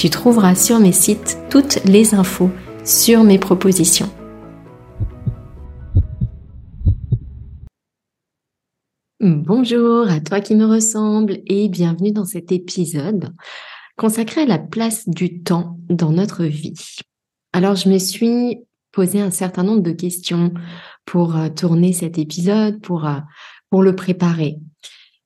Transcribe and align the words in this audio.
tu 0.00 0.08
trouveras 0.08 0.54
sur 0.54 0.80
mes 0.80 0.92
sites 0.92 1.36
toutes 1.50 1.84
les 1.84 2.14
infos 2.14 2.50
sur 2.86 3.22
mes 3.22 3.38
propositions. 3.38 4.08
Bonjour 9.20 10.08
à 10.08 10.20
toi 10.20 10.40
qui 10.40 10.54
me 10.54 10.64
ressemble 10.64 11.40
et 11.46 11.68
bienvenue 11.68 12.12
dans 12.12 12.24
cet 12.24 12.50
épisode 12.50 13.34
consacré 13.98 14.40
à 14.40 14.46
la 14.46 14.58
place 14.58 15.06
du 15.06 15.42
temps 15.42 15.78
dans 15.90 16.12
notre 16.12 16.44
vie. 16.44 16.96
Alors 17.52 17.76
je 17.76 17.90
me 17.90 17.98
suis 17.98 18.56
posé 18.92 19.20
un 19.20 19.30
certain 19.30 19.64
nombre 19.64 19.82
de 19.82 19.92
questions 19.92 20.54
pour 21.04 21.36
euh, 21.36 21.50
tourner 21.50 21.92
cet 21.92 22.16
épisode, 22.16 22.80
pour, 22.80 23.06
euh, 23.06 23.18
pour 23.68 23.82
le 23.82 23.94
préparer. 23.94 24.60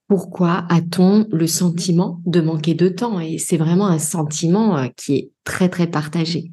Pourquoi 0.07 0.65
a-t-on 0.69 1.27
le 1.31 1.47
sentiment 1.47 2.21
de 2.25 2.39
manquer 2.39 2.75
de 2.75 2.89
temps? 2.89 3.19
Et 3.19 3.39
c'est 3.39 3.57
vraiment 3.57 3.87
un 3.87 3.97
sentiment 3.97 4.77
euh, 4.77 4.87
qui 4.95 5.15
est 5.15 5.31
très 5.43 5.67
très 5.67 5.87
partagé. 5.87 6.51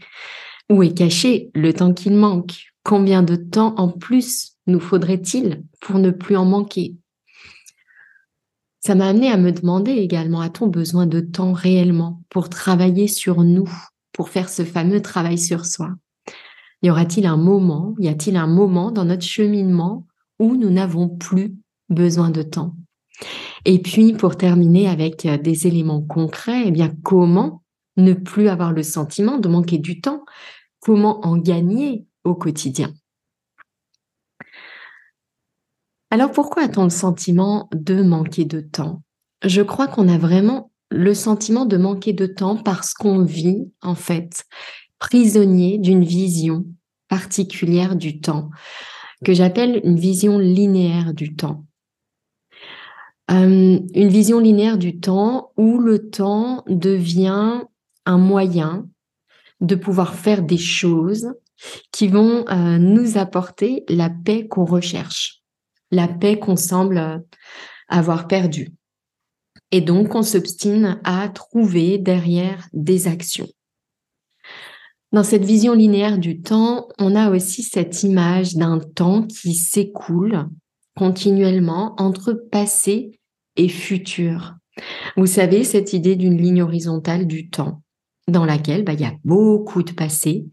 Où 0.71 0.83
est 0.83 0.97
caché 0.97 1.51
le 1.55 1.75
temps 1.75 1.93
qu'il 1.93 2.15
manque? 2.15 2.53
Combien 2.83 3.23
de 3.23 3.37
temps 3.37 3.75
en 3.77 3.89
plus 3.89 4.53
nous 4.67 4.81
faudrait-il 4.81 5.65
pour 5.81 5.99
ne 5.99 6.11
plus 6.11 6.37
en 6.37 6.47
manquer? 6.47 6.97
Ça 8.81 8.95
m'a 8.95 9.09
amené 9.09 9.31
à 9.31 9.37
me 9.37 9.53
demander 9.53 9.93
également, 9.93 10.41
a-t-on 10.41 10.67
besoin 10.67 11.07
de 11.07 11.21
temps 11.21 11.53
réellement 11.53 12.23
pour 12.31 12.49
travailler 12.49 13.07
sur 13.07 13.45
nous, 13.45 13.71
pour 14.13 14.31
faire 14.31 14.49
ce 14.49 14.65
fameux 14.65 15.03
travail 15.03 15.39
sur 15.39 15.67
soi? 15.67 15.91
Y 16.83 16.91
aura-t-il 16.91 17.27
un 17.27 17.37
moment, 17.37 17.95
y 18.01 18.09
a-t-il 18.09 18.37
un 18.37 18.49
moment 18.49 18.91
dans 18.91 19.05
notre 19.05 19.23
cheminement 19.23 20.07
où 20.41 20.57
nous 20.57 20.71
n'avons 20.71 21.09
plus 21.09 21.55
besoin 21.91 22.31
de 22.31 22.43
temps? 22.43 22.75
Et 23.65 23.79
puis, 23.81 24.13
pour 24.13 24.37
terminer 24.37 24.89
avec 24.89 25.25
euh, 25.27 25.39
des 25.39 25.67
éléments 25.67 26.03
concrets, 26.03 26.65
eh 26.67 26.91
comment 27.03 27.63
ne 27.97 28.13
plus 28.13 28.49
avoir 28.49 28.73
le 28.73 28.83
sentiment 28.83 29.39
de 29.39 29.49
manquer 29.49 29.79
du 29.79 30.01
temps? 30.01 30.25
Comment 30.81 31.25
en 31.25 31.37
gagner 31.37 32.07
au 32.25 32.35
quotidien? 32.35 32.93
Alors, 36.11 36.33
pourquoi 36.33 36.65
a-t-on 36.65 36.85
le 36.85 36.91
sentiment 36.91 37.69
de 37.73 38.03
manquer 38.03 38.45
de 38.45 38.61
temps? 38.61 39.03
Je 39.45 39.63
crois 39.63 39.87
qu'on 39.87 40.09
a 40.09 40.19
vraiment 40.19 40.71
le 40.91 41.15
sentiment 41.15 41.65
de 41.65 41.77
manquer 41.77 42.13
de 42.13 42.27
temps 42.27 42.57
parce 42.57 42.93
qu'on 42.95 43.23
vit, 43.23 43.71
en 43.81 43.95
fait, 43.95 44.45
prisonnier 44.99 45.79
d'une 45.79 46.05
vision 46.05 46.67
particulière 47.09 47.97
du 47.97 48.21
temps, 48.21 48.51
que 49.25 49.35
j'appelle 49.35 49.81
une 49.85 49.99
vision 49.99 50.39
linéaire 50.39 51.15
du 51.15 51.35
temps. 51.35 51.65
Euh, 53.31 53.79
une 53.95 54.09
vision 54.09 54.41
linéaire 54.41 54.79
du 54.79 54.99
temps 54.99 55.53
où 55.57 55.79
le 55.79 56.11
temps 56.11 56.65
devient 56.67 57.63
un 58.05 58.19
moyen 58.19 58.89
de 59.61 59.75
pouvoir 59.77 60.15
faire 60.15 60.43
des 60.43 60.59
choses 60.59 61.33
qui 61.93 62.09
vont 62.09 62.45
euh, 62.49 62.79
nous 62.79 63.19
apporter 63.19 63.85
la 63.89 64.11
paix 64.11 64.49
qu'on 64.49 64.65
recherche, 64.65 65.43
la 65.91 66.09
paix 66.09 66.39
qu'on 66.39 66.57
semble 66.57 67.25
avoir 67.89 68.27
perdue. 68.27 68.73
Et 69.71 69.81
donc, 69.81 70.15
on 70.15 70.23
s'obstine 70.23 71.01
à 71.05 71.29
trouver 71.29 71.99
derrière 71.99 72.69
des 72.73 73.07
actions. 73.07 73.49
Dans 75.13 75.23
cette 75.23 75.45
vision 75.45 75.75
linéaire 75.75 76.19
du 76.19 76.41
temps, 76.41 76.89
on 76.99 77.15
a 77.15 77.31
aussi 77.31 77.63
cette 77.63 78.03
image 78.03 78.55
d'un 78.55 78.79
temps 78.79 79.27
qui 79.27 79.55
s'écoule 79.55 80.49
continuellement 80.97 81.95
entre 81.99 82.33
passé 82.33 83.19
et 83.57 83.69
futur. 83.69 84.55
Vous 85.17 85.27
savez, 85.27 85.65
cette 85.65 85.93
idée 85.93 86.17
d'une 86.17 86.41
ligne 86.41 86.63
horizontale 86.63 87.27
du 87.27 87.51
temps, 87.51 87.83
dans 88.29 88.45
laquelle 88.45 88.85
bah, 88.85 88.93
il 88.95 89.01
y 89.01 89.07
a 89.07 89.15
beaucoup 89.25 89.83
de 89.83 89.93
passé, 89.93 90.47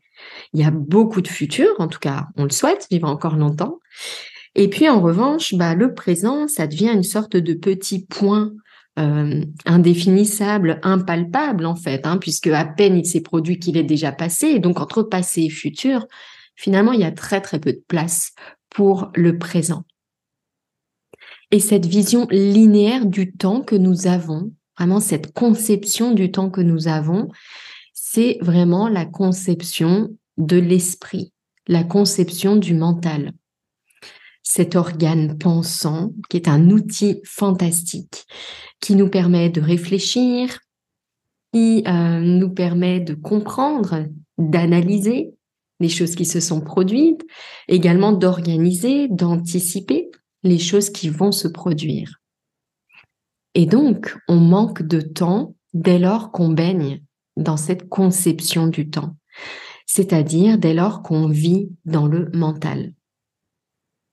il 0.54 0.60
y 0.60 0.64
a 0.64 0.72
beaucoup 0.72 1.22
de 1.22 1.28
futur, 1.28 1.70
en 1.80 1.88
tout 1.88 2.00
cas, 2.00 2.28
on 2.36 2.44
le 2.44 2.50
souhaite, 2.50 2.88
vivre 2.92 3.08
encore 3.08 3.36
longtemps. 3.36 3.80
Et 4.56 4.68
puis, 4.68 4.90
en 4.90 5.00
revanche, 5.00 5.54
bah, 5.54 5.76
le 5.76 5.94
présent, 5.94 6.48
ça 6.48 6.68
devient 6.68 6.92
une 6.94 7.04
sorte 7.04 7.38
de 7.38 7.54
petit 7.54 8.06
point 8.06 8.52
euh, 8.98 9.46
indéfinissable, 9.66 10.80
impalpable, 10.84 11.66
en 11.66 11.76
fait, 11.76 12.06
hein, 12.06 12.18
puisque 12.18 12.48
à 12.48 12.66
peine 12.66 12.98
il 12.98 13.06
s'est 13.06 13.22
produit 13.22 13.60
qu'il 13.60 13.78
est 13.78 13.84
déjà 13.84 14.12
passé. 14.12 14.48
Et 14.48 14.60
donc, 14.60 14.82
entre 14.82 15.04
passé 15.04 15.44
et 15.44 15.50
futur, 15.50 16.06
finalement, 16.56 16.92
il 16.92 17.00
y 17.00 17.06
a 17.06 17.12
très, 17.12 17.40
très 17.40 17.60
peu 17.60 17.72
de 17.72 17.84
place 17.88 18.34
pour 18.70 19.10
le 19.16 19.38
présent. 19.38 19.86
Et 21.52 21.60
cette 21.60 21.86
vision 21.86 22.28
linéaire 22.30 23.06
du 23.06 23.32
temps 23.32 23.62
que 23.62 23.76
nous 23.76 24.08
avons, 24.08 24.52
vraiment 24.78 25.00
cette 25.00 25.34
conception 25.34 26.12
du 26.12 26.32
temps 26.32 26.50
que 26.50 26.62
nous 26.62 26.88
avons, 26.88 27.30
c'est 27.94 28.38
vraiment 28.42 28.88
la 28.88 29.06
conception 29.06 30.10
de 30.38 30.58
l'esprit, 30.58 31.34
la 31.68 31.84
conception 31.84 32.56
du 32.56 32.74
mental. 32.74 33.34
Cet 34.44 34.76
organe 34.76 35.38
pensant, 35.38 36.12
qui 36.30 36.38
est 36.38 36.48
un 36.48 36.70
outil 36.70 37.22
fantastique, 37.24 38.26
qui 38.80 38.96
nous 38.96 39.10
permet 39.10 39.50
de 39.50 39.62
réfléchir, 39.62 40.60
qui 41.54 41.84
euh, 41.88 42.20
nous 42.20 42.50
permet 42.50 43.00
de 43.00 43.14
comprendre, 43.16 44.06
d'analyser 44.38 45.34
les 45.80 45.90
choses 45.90 46.16
qui 46.16 46.26
se 46.26 46.40
sont 46.40 46.62
produites, 46.62 47.26
également 47.68 48.12
d'organiser, 48.12 49.08
d'anticiper 49.08 50.09
les 50.44 50.60
choses 50.60 50.90
qui 50.90 51.10
vont 51.10 51.32
se 51.32 51.48
produire. 51.48 52.20
Et 53.56 53.66
donc, 53.66 54.16
on 54.28 54.38
manque 54.38 54.84
de 54.84 55.02
temps 55.02 55.56
dès 55.74 56.00
lors 56.00 56.32
qu'on 56.32 56.50
baigne 56.50 57.04
dans 57.38 57.58
cette 57.58 57.90
conception 57.90 58.68
du 58.68 58.90
temps, 58.90 59.16
c'est-à-dire 59.86 60.58
dès 60.58 60.74
lors 60.74 61.02
qu'on 61.02 61.28
vit 61.28 61.70
dans 61.86 62.08
le 62.08 62.30
mental. 62.34 62.94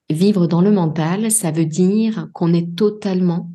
Vivre 0.08 0.46
dans 0.46 0.60
le 0.60 0.70
mental, 0.70 1.30
ça 1.30 1.50
veut 1.50 1.66
dire 1.66 2.28
qu'on 2.32 2.54
est 2.54 2.76
totalement 2.76 3.50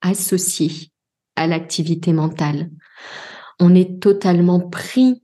associé 0.00 0.90
à 1.36 1.46
l'activité 1.46 2.12
mentale. 2.12 2.70
On 3.58 3.74
est 3.74 4.00
totalement 4.00 4.60
pris 4.60 5.22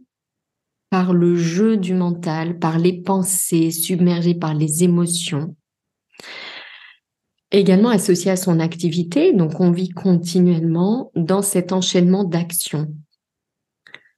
par 0.91 1.15
le 1.15 1.37
jeu 1.37 1.77
du 1.77 1.95
mental, 1.95 2.59
par 2.59 2.79
les 2.79 3.01
pensées, 3.01 3.71
submergé 3.71 4.35
par 4.35 4.55
les 4.55 4.83
émotions 4.83 5.55
également 7.53 7.91
associé 7.91 8.31
à 8.31 8.37
son 8.37 8.61
activité. 8.61 9.33
Donc, 9.33 9.61
on 9.61 9.71
vit 9.71 9.91
continuellement 9.91 11.11
dans 11.15 11.43
cet 11.43 11.73
enchaînement 11.73 12.25
d'actions. 12.25 12.89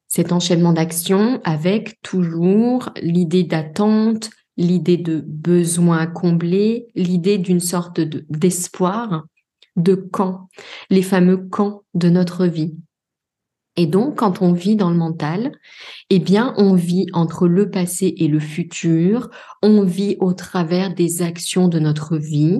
cet 0.08 0.32
enchaînement 0.32 0.72
d'actions 0.72 1.40
avec 1.44 2.00
toujours 2.02 2.90
l'idée 3.02 3.44
d'attente, 3.44 4.30
l'idée 4.56 4.96
de 4.96 5.22
besoin 5.26 5.98
à 5.98 6.06
combler, 6.06 6.88
l'idée 6.94 7.38
d'une 7.38 7.60
sorte 7.60 8.00
d'espoir, 8.00 9.26
de 9.76 9.94
camp, 9.94 10.48
les 10.90 11.02
fameux 11.02 11.36
camps 11.36 11.82
de 11.94 12.08
notre 12.08 12.46
vie. 12.46 12.74
Et 13.76 13.86
donc, 13.86 14.16
quand 14.16 14.42
on 14.42 14.52
vit 14.52 14.74
dans 14.74 14.90
le 14.90 14.96
mental, 14.96 15.52
eh 16.10 16.18
bien, 16.18 16.52
on 16.56 16.74
vit 16.74 17.06
entre 17.12 17.46
le 17.46 17.70
passé 17.70 18.12
et 18.16 18.26
le 18.26 18.40
futur, 18.40 19.30
on 19.62 19.84
vit 19.84 20.16
au 20.18 20.32
travers 20.32 20.92
des 20.92 21.22
actions 21.22 21.68
de 21.68 21.78
notre 21.78 22.16
vie 22.16 22.58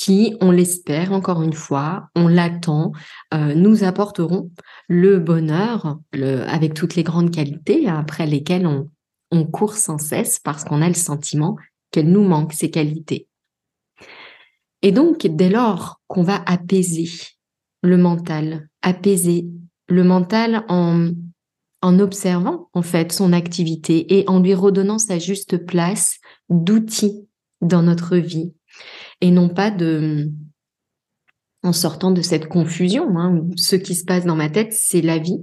qui, 0.00 0.34
on 0.40 0.50
l'espère 0.50 1.12
encore 1.12 1.42
une 1.42 1.52
fois, 1.52 2.08
on 2.16 2.26
l'attend, 2.26 2.92
euh, 3.34 3.54
nous 3.54 3.84
apporteront 3.84 4.50
le 4.88 5.18
bonheur 5.18 5.98
avec 6.14 6.72
toutes 6.72 6.94
les 6.94 7.02
grandes 7.02 7.30
qualités 7.30 7.86
après 7.86 8.26
lesquelles 8.26 8.66
on, 8.66 8.88
on 9.30 9.44
court 9.44 9.74
sans 9.74 9.98
cesse 9.98 10.38
parce 10.38 10.64
qu'on 10.64 10.80
a 10.80 10.88
le 10.88 10.94
sentiment 10.94 11.56
qu'elles 11.90 12.10
nous 12.10 12.22
manquent, 12.22 12.54
ces 12.54 12.70
qualités. 12.70 13.28
Et 14.80 14.90
donc, 14.90 15.26
dès 15.26 15.50
lors 15.50 16.00
qu'on 16.06 16.22
va 16.22 16.42
apaiser 16.46 17.10
le 17.82 17.98
mental, 17.98 18.70
apaiser 18.80 19.48
le 19.86 20.02
mental 20.02 20.64
en, 20.68 21.10
en 21.82 21.98
observant 21.98 22.70
en 22.72 22.80
fait 22.80 23.12
son 23.12 23.34
activité 23.34 24.18
et 24.18 24.24
en 24.30 24.40
lui 24.40 24.54
redonnant 24.54 24.98
sa 24.98 25.18
juste 25.18 25.58
place 25.66 26.16
d'outil 26.48 27.28
dans 27.60 27.82
notre 27.82 28.16
vie 28.16 28.54
et 29.20 29.30
non 29.30 29.48
pas 29.48 29.70
de 29.70 30.30
en 31.62 31.72
sortant 31.72 32.10
de 32.10 32.22
cette 32.22 32.48
confusion 32.48 33.18
hein, 33.18 33.42
ce 33.56 33.76
qui 33.76 33.94
se 33.94 34.04
passe 34.04 34.24
dans 34.24 34.36
ma 34.36 34.48
tête 34.48 34.72
c'est 34.72 35.02
la 35.02 35.18
vie 35.18 35.40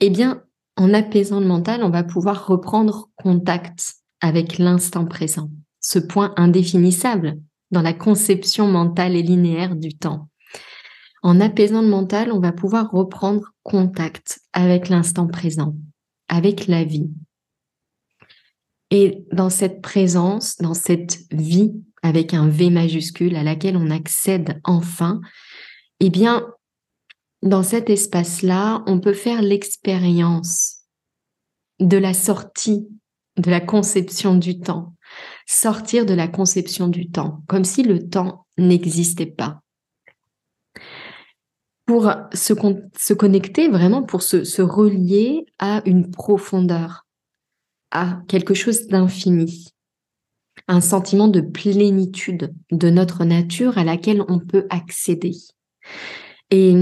eh 0.00 0.10
bien 0.10 0.42
en 0.76 0.94
apaisant 0.94 1.40
le 1.40 1.46
mental 1.46 1.82
on 1.82 1.90
va 1.90 2.04
pouvoir 2.04 2.46
reprendre 2.46 3.10
contact 3.16 3.96
avec 4.20 4.58
l'instant 4.58 5.04
présent 5.04 5.50
ce 5.80 5.98
point 5.98 6.32
indéfinissable 6.36 7.38
dans 7.70 7.82
la 7.82 7.92
conception 7.92 8.66
mentale 8.66 9.16
et 9.16 9.22
linéaire 9.22 9.76
du 9.76 9.96
temps 9.96 10.28
en 11.22 11.40
apaisant 11.40 11.82
le 11.82 11.88
mental, 11.88 12.32
on 12.32 12.40
va 12.40 12.52
pouvoir 12.52 12.90
reprendre 12.90 13.52
contact 13.62 14.40
avec 14.52 14.88
l'instant 14.88 15.26
présent, 15.26 15.74
avec 16.28 16.66
la 16.66 16.84
vie. 16.84 17.10
Et 18.90 19.24
dans 19.32 19.50
cette 19.50 19.82
présence, 19.82 20.56
dans 20.58 20.74
cette 20.74 21.18
vie 21.30 21.74
avec 22.02 22.34
un 22.34 22.48
V 22.48 22.70
majuscule 22.70 23.36
à 23.36 23.42
laquelle 23.42 23.76
on 23.76 23.90
accède 23.90 24.60
enfin, 24.64 25.20
eh 26.00 26.10
bien, 26.10 26.46
dans 27.42 27.62
cet 27.62 27.90
espace-là, 27.90 28.82
on 28.86 29.00
peut 29.00 29.12
faire 29.12 29.42
l'expérience 29.42 30.78
de 31.80 31.96
la 31.96 32.14
sortie 32.14 32.88
de 33.38 33.50
la 33.50 33.60
conception 33.60 34.34
du 34.34 34.58
temps, 34.58 34.94
sortir 35.46 36.04
de 36.04 36.14
la 36.14 36.28
conception 36.28 36.88
du 36.88 37.10
temps, 37.10 37.42
comme 37.46 37.64
si 37.64 37.82
le 37.82 38.08
temps 38.08 38.46
n'existait 38.58 39.26
pas. 39.26 39.62
Pour 41.86 42.12
se, 42.34 43.14
connecter 43.14 43.68
vraiment, 43.68 44.02
pour 44.02 44.22
se, 44.22 44.60
relier 44.60 45.46
à 45.58 45.82
une 45.86 46.10
profondeur, 46.10 47.06
à 47.92 48.20
quelque 48.28 48.54
chose 48.54 48.88
d'infini, 48.88 49.72
un 50.68 50.80
sentiment 50.80 51.28
de 51.28 51.40
plénitude 51.40 52.54
de 52.70 52.90
notre 52.90 53.24
nature 53.24 53.78
à 53.78 53.84
laquelle 53.84 54.22
on 54.28 54.38
peut 54.38 54.66
accéder. 54.70 55.32
Et 56.50 56.72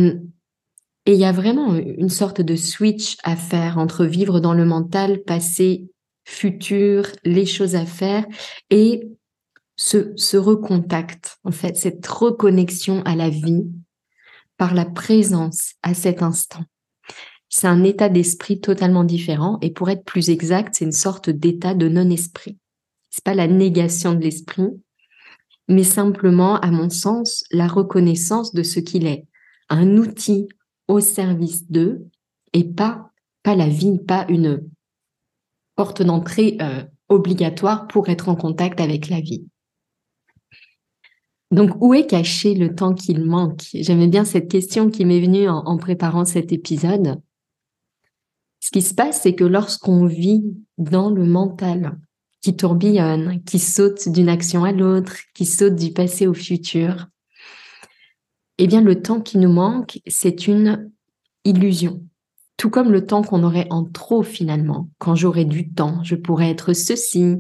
il 1.07 1.15
y 1.15 1.25
a 1.25 1.33
vraiment 1.33 1.75
une 1.75 2.09
sorte 2.09 2.41
de 2.41 2.57
switch 2.57 3.17
à 3.23 3.37
faire 3.37 3.79
entre 3.79 4.05
vivre 4.05 4.41
dans 4.41 4.55
le 4.55 4.65
mental, 4.65 5.23
passé, 5.23 5.89
futur, 6.25 7.07
les 7.25 7.47
choses 7.47 7.77
à 7.77 7.87
faire 7.87 8.27
et 8.71 9.09
ce, 9.77 10.13
ce 10.17 10.37
recontact, 10.37 11.39
en 11.45 11.53
fait, 11.53 11.77
cette 11.77 12.07
reconnexion 12.07 13.03
à 13.03 13.15
la 13.15 13.29
vie, 13.29 13.67
par 14.57 14.75
la 14.75 14.85
présence 14.85 15.75
à 15.83 15.95
cet 15.95 16.23
instant. 16.23 16.65
C'est 17.49 17.69
un 17.69 17.85
état 17.85 18.09
d'esprit 18.09 18.61
totalement 18.61 19.05
différent 19.05 19.59
et 19.61 19.71
pour 19.71 19.91
être 19.91 20.05
plus 20.05 20.31
exact, 20.31 20.75
c'est 20.75 20.85
une 20.85 20.93
sorte 20.93 21.31
d'état 21.31 21.75
de 21.75 21.89
non-esprit. 21.89 22.59
C'est 23.17 23.25
pas 23.25 23.35
la 23.35 23.49
négation 23.49 24.13
de 24.13 24.21
l'esprit, 24.21 24.69
mais 25.69 25.85
simplement, 25.85 26.61
à 26.61 26.71
mon 26.71 26.91
sens, 26.91 27.45
la 27.51 27.67
reconnaissance 27.67 28.53
de 28.53 28.63
ce 28.63 28.79
qu'il 28.79 29.07
est, 29.07 29.27
un 29.71 29.97
outil 29.97 30.49
au 30.87 31.01
service 31.01 31.67
d'eux 31.71 32.07
et 32.53 32.65
pas 32.65 33.11
pas 33.43 33.55
la 33.55 33.69
vie, 33.69 34.01
pas 34.01 34.27
une 34.29 34.69
porte 35.77 36.03
d'entrée 36.03 36.59
euh, 36.61 36.83
obligatoire 37.09 37.87
pour 37.87 38.11
être 38.11 38.29
en 38.29 38.37
contact 38.37 38.81
avec 38.81 39.09
la 39.09 39.21
vie. 39.21 39.47
Donc, 41.53 41.71
où 41.81 41.95
est 41.95 42.07
caché 42.07 42.55
le 42.55 42.75
temps 42.75 42.93
qu'il 42.93 43.25
manque? 43.25 43.63
J'aimais 43.73 44.09
bien 44.09 44.25
cette 44.25 44.51
question 44.51 44.91
qui 44.91 45.07
m'est 45.07 45.21
venue 45.21 45.49
en, 45.49 45.77
préparant 45.79 46.27
cet 46.27 46.53
épisode. 46.53 47.23
Ce 48.59 48.71
qui 48.71 48.83
se 48.83 48.95
passe, 48.95 49.23
c'est 49.23 49.37
que 49.37 49.45
lorsqu'on 49.45 50.07
vit 50.07 50.43
dans 50.77 51.09
le 51.09 51.25
mental, 51.25 51.97
qui 52.47 52.55
tourbillonne, 52.55 53.43
qui 53.43 53.59
saute 53.59 54.09
d'une 54.09 54.29
action 54.29 54.63
à 54.63 54.71
l'autre, 54.71 55.17
qui 55.35 55.45
saute 55.45 55.75
du 55.75 55.93
passé 55.93 56.29
au 56.29 56.33
futur, 56.33 57.09
eh 58.59 58.69
bien, 58.69 58.83
le 58.83 59.03
temps 59.03 59.21
qui 59.21 59.39
nous 59.39 59.51
manque, 59.51 59.99
c'est 60.07 60.47
une 60.47 60.93
illusion. 61.45 62.05
Tout 62.57 62.71
comme 62.71 62.93
le 62.93 63.05
temps 63.05 63.25
qu'on 63.25 63.43
aurait 63.43 63.67
en 63.71 63.85
trop 63.85 64.23
finalement. 64.23 64.89
Quand 64.99 65.17
j'aurais 65.17 65.45
du 65.45 65.73
temps, 65.73 66.05
je 66.05 66.15
pourrais 66.15 66.49
être 66.49 66.73
ceci, 66.73 67.35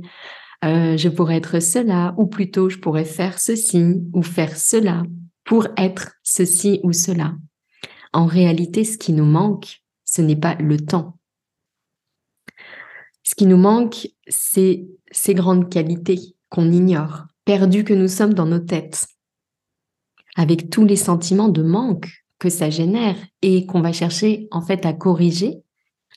euh, 0.64 0.96
je 0.96 1.08
pourrais 1.08 1.36
être 1.36 1.60
cela, 1.60 2.12
ou 2.18 2.26
plutôt 2.26 2.68
je 2.68 2.78
pourrais 2.78 3.04
faire 3.04 3.38
ceci 3.38 4.02
ou 4.12 4.24
faire 4.24 4.56
cela 4.56 5.04
pour 5.44 5.68
être 5.76 6.14
ceci 6.24 6.80
ou 6.82 6.92
cela. 6.92 7.36
En 8.12 8.26
réalité, 8.26 8.82
ce 8.82 8.98
qui 8.98 9.12
nous 9.12 9.24
manque, 9.24 9.82
ce 10.04 10.20
n'est 10.20 10.34
pas 10.34 10.56
le 10.56 10.78
temps. 10.78 11.16
Ce 13.22 13.36
qui 13.36 13.46
nous 13.46 13.56
manque, 13.56 14.08
c'est 14.28 14.86
ces 15.10 15.34
grandes 15.34 15.70
qualités 15.70 16.18
qu'on 16.48 16.70
ignore, 16.70 17.24
perdues 17.44 17.84
que 17.84 17.94
nous 17.94 18.08
sommes 18.08 18.34
dans 18.34 18.46
nos 18.46 18.58
têtes, 18.58 19.06
avec 20.36 20.70
tous 20.70 20.84
les 20.84 20.96
sentiments 20.96 21.48
de 21.48 21.62
manque 21.62 22.08
que 22.38 22.48
ça 22.48 22.70
génère 22.70 23.16
et 23.42 23.66
qu'on 23.66 23.80
va 23.80 23.92
chercher 23.92 24.48
en 24.50 24.60
fait 24.60 24.84
à 24.84 24.92
corriger 24.92 25.62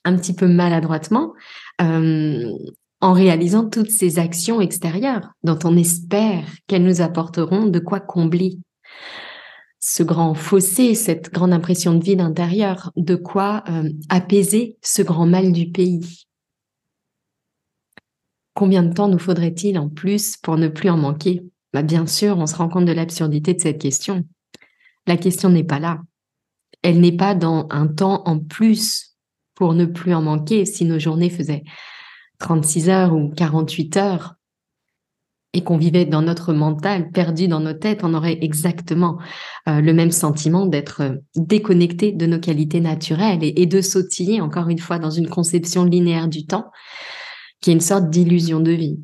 un 0.04 0.16
petit 0.18 0.34
peu 0.34 0.48
maladroitement 0.48 1.34
euh, 1.82 2.52
en 3.02 3.14
réalisant 3.14 3.70
toutes 3.70 3.92
ces 3.92 4.20
actions 4.20 4.60
extérieures 4.60 5.32
dont 5.44 5.60
on 5.64 5.78
espère 5.78 6.44
qu'elles 6.68 6.84
nous 6.84 7.02
apporteront 7.02 7.68
de 7.68 7.80
quoi 7.80 8.00
combler 8.00 8.58
ce 9.80 10.04
grand 10.04 10.34
fossé, 10.34 10.94
cette 10.94 11.32
grande 11.32 11.54
impression 11.54 11.94
de 11.94 12.04
vide 12.04 12.20
intérieur, 12.20 12.92
de 12.98 13.16
quoi 13.16 13.64
euh, 13.70 13.90
apaiser 14.10 14.78
ce 14.82 15.02
grand 15.02 15.26
mal 15.26 15.54
du 15.54 15.72
pays. 15.72 16.26
Combien 18.60 18.84
de 18.84 18.94
temps 18.94 19.08
nous 19.08 19.20
faudrait-il 19.20 19.80
en 19.80 19.88
plus 19.88 20.36
pour 20.36 20.58
ne 20.58 20.68
plus 20.68 20.90
en 20.90 20.98
manquer? 20.98 21.46
Bah, 21.72 21.82
Bien 21.82 22.06
sûr, 22.06 22.38
on 22.38 22.46
se 22.46 22.58
rend 22.58 22.68
compte 22.68 22.84
de 22.84 22.92
l'absurdité 22.92 23.54
de 23.54 23.62
cette 23.62 23.80
question. 23.80 24.26
La 25.08 25.16
question 25.16 25.48
n'est 25.48 25.64
pas 25.64 25.80
là. 25.80 26.02
Elle 26.82 27.00
n'est 27.00 27.16
pas 27.16 27.36
dans 27.36 27.68
un 27.70 27.88
temps 27.88 28.22
en 28.26 28.38
plus 28.38 29.16
pour 29.56 29.74
ne 29.76 29.86
plus 29.86 30.14
en 30.14 30.22
manquer 30.22 30.66
si 30.66 30.84
nos 30.84 31.00
journées 31.00 31.30
faisaient 31.30 31.64
36 32.40 32.90
heures 32.90 33.14
ou 33.16 33.30
48 33.30 33.96
heures 33.96 34.36
et 35.54 35.64
qu'on 35.64 35.78
vivait 35.78 36.04
dans 36.04 36.22
notre 36.22 36.52
mental, 36.52 37.12
perdu 37.12 37.48
dans 37.48 37.62
nos 37.62 37.72
têtes, 37.72 38.04
on 38.04 38.14
aurait 38.14 38.40
exactement 38.42 39.20
euh, 39.70 39.80
le 39.80 39.94
même 39.94 40.12
sentiment 40.12 40.66
d'être 40.66 41.02
euh, 41.02 41.16
déconnecté 41.38 42.12
de 42.12 42.26
nos 42.26 42.42
qualités 42.42 42.82
naturelles 42.82 43.40
et, 43.42 43.66
de 43.66 43.80
sautiller 43.80 44.42
encore 44.42 44.68
une 44.68 44.80
fois 44.80 45.00
dans 45.00 45.12
une 45.12 45.30
conception 45.30 45.86
linéaire 45.86 46.28
du 46.28 46.46
temps 46.46 46.66
qui 47.62 47.70
est 47.70 47.74
une 47.74 47.82
sorte 47.82 48.10
d'illusion 48.10 48.60
de 48.60 48.72
vie. 48.72 49.00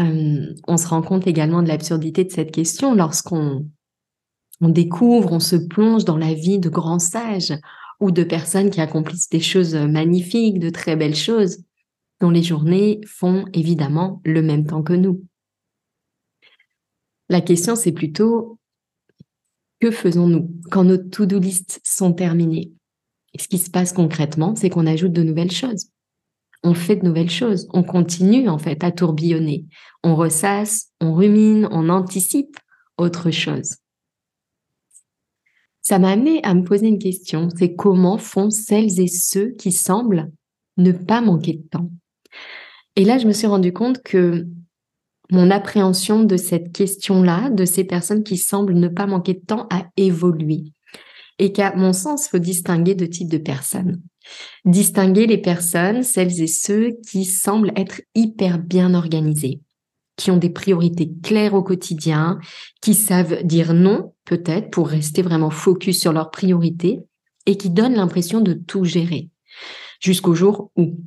Euh, 0.00 0.54
on 0.66 0.76
se 0.76 0.86
rend 0.86 1.02
compte 1.02 1.26
également 1.26 1.62
de 1.62 1.68
l'absurdité 1.68 2.24
de 2.24 2.30
cette 2.30 2.52
question 2.52 2.94
lorsqu'on 2.94 3.68
on 4.60 4.68
découvre, 4.68 5.32
on 5.32 5.40
se 5.40 5.56
plonge 5.56 6.04
dans 6.04 6.18
la 6.18 6.34
vie 6.34 6.58
de 6.58 6.68
grands 6.68 6.98
sages 6.98 7.54
ou 7.98 8.10
de 8.10 8.24
personnes 8.24 8.70
qui 8.70 8.80
accomplissent 8.80 9.28
des 9.28 9.40
choses 9.40 9.74
magnifiques, 9.74 10.58
de 10.58 10.70
très 10.70 10.96
belles 10.96 11.16
choses 11.16 11.64
dont 12.20 12.30
les 12.30 12.42
journées 12.42 13.00
font 13.06 13.46
évidemment 13.54 14.20
le 14.24 14.42
même 14.42 14.66
temps 14.66 14.82
que 14.82 14.92
nous. 14.92 15.24
La 17.28 17.40
question, 17.40 17.76
c'est 17.76 17.92
plutôt 17.92 18.58
que 19.80 19.90
faisons-nous 19.90 20.50
quand 20.70 20.84
nos 20.84 20.98
to-do 20.98 21.38
lists 21.38 21.80
sont 21.84 22.12
terminées 22.12 22.72
Ce 23.38 23.48
qui 23.48 23.58
se 23.58 23.70
passe 23.70 23.92
concrètement, 23.92 24.54
c'est 24.54 24.68
qu'on 24.68 24.86
ajoute 24.86 25.12
de 25.12 25.22
nouvelles 25.22 25.50
choses. 25.50 25.89
On 26.62 26.74
fait 26.74 26.96
de 26.96 27.06
nouvelles 27.06 27.30
choses. 27.30 27.68
On 27.72 27.82
continue 27.82 28.48
en 28.48 28.58
fait 28.58 28.84
à 28.84 28.90
tourbillonner. 28.92 29.64
On 30.04 30.14
ressasse, 30.14 30.90
on 31.00 31.14
rumine, 31.14 31.68
on 31.70 31.88
anticipe 31.88 32.56
autre 32.98 33.30
chose. 33.30 33.76
ça 35.82 35.98
m'a 35.98 36.10
amené 36.10 36.40
à 36.44 36.54
me 36.54 36.62
poser 36.62 36.86
une 36.86 36.98
question, 36.98 37.48
c'est 37.56 37.74
comment 37.74 38.18
font 38.18 38.50
celles 38.50 39.00
et 39.00 39.08
ceux 39.08 39.50
qui 39.52 39.72
semblent 39.72 40.30
ne 40.76 40.92
pas 40.92 41.20
manquer 41.20 41.54
de 41.54 41.62
temps? 41.68 41.90
Et 42.96 43.04
là, 43.04 43.18
je 43.18 43.26
me 43.26 43.32
suis 43.32 43.46
rendu 43.46 43.72
compte 43.72 44.02
que 44.02 44.46
mon 45.30 45.50
appréhension 45.50 46.22
de 46.22 46.36
cette 46.36 46.72
question-là, 46.72 47.50
de 47.50 47.64
ces 47.64 47.84
personnes 47.84 48.24
qui 48.24 48.36
semblent 48.36 48.74
ne 48.74 48.88
pas 48.88 49.06
manquer 49.06 49.34
de 49.34 49.44
temps, 49.44 49.66
a 49.70 49.86
évolué. 49.96 50.72
Et 51.42 51.52
qu'à 51.52 51.74
mon 51.74 51.94
sens, 51.94 52.28
faut 52.28 52.38
distinguer 52.38 52.94
deux 52.94 53.08
types 53.08 53.30
de 53.30 53.38
personnes. 53.38 54.02
Distinguer 54.66 55.26
les 55.26 55.38
personnes, 55.38 56.02
celles 56.02 56.42
et 56.42 56.46
ceux 56.46 56.98
qui 57.08 57.24
semblent 57.24 57.72
être 57.76 58.02
hyper 58.14 58.58
bien 58.58 58.92
organisés, 58.92 59.62
qui 60.16 60.30
ont 60.30 60.36
des 60.36 60.50
priorités 60.50 61.10
claires 61.22 61.54
au 61.54 61.62
quotidien, 61.62 62.38
qui 62.82 62.92
savent 62.92 63.42
dire 63.42 63.72
non, 63.72 64.12
peut-être, 64.26 64.70
pour 64.70 64.88
rester 64.88 65.22
vraiment 65.22 65.48
focus 65.48 65.98
sur 65.98 66.12
leurs 66.12 66.30
priorités, 66.30 67.00
et 67.46 67.56
qui 67.56 67.70
donnent 67.70 67.94
l'impression 67.94 68.42
de 68.42 68.52
tout 68.52 68.84
gérer, 68.84 69.30
jusqu'au 69.98 70.34
jour 70.34 70.70
où. 70.76 70.98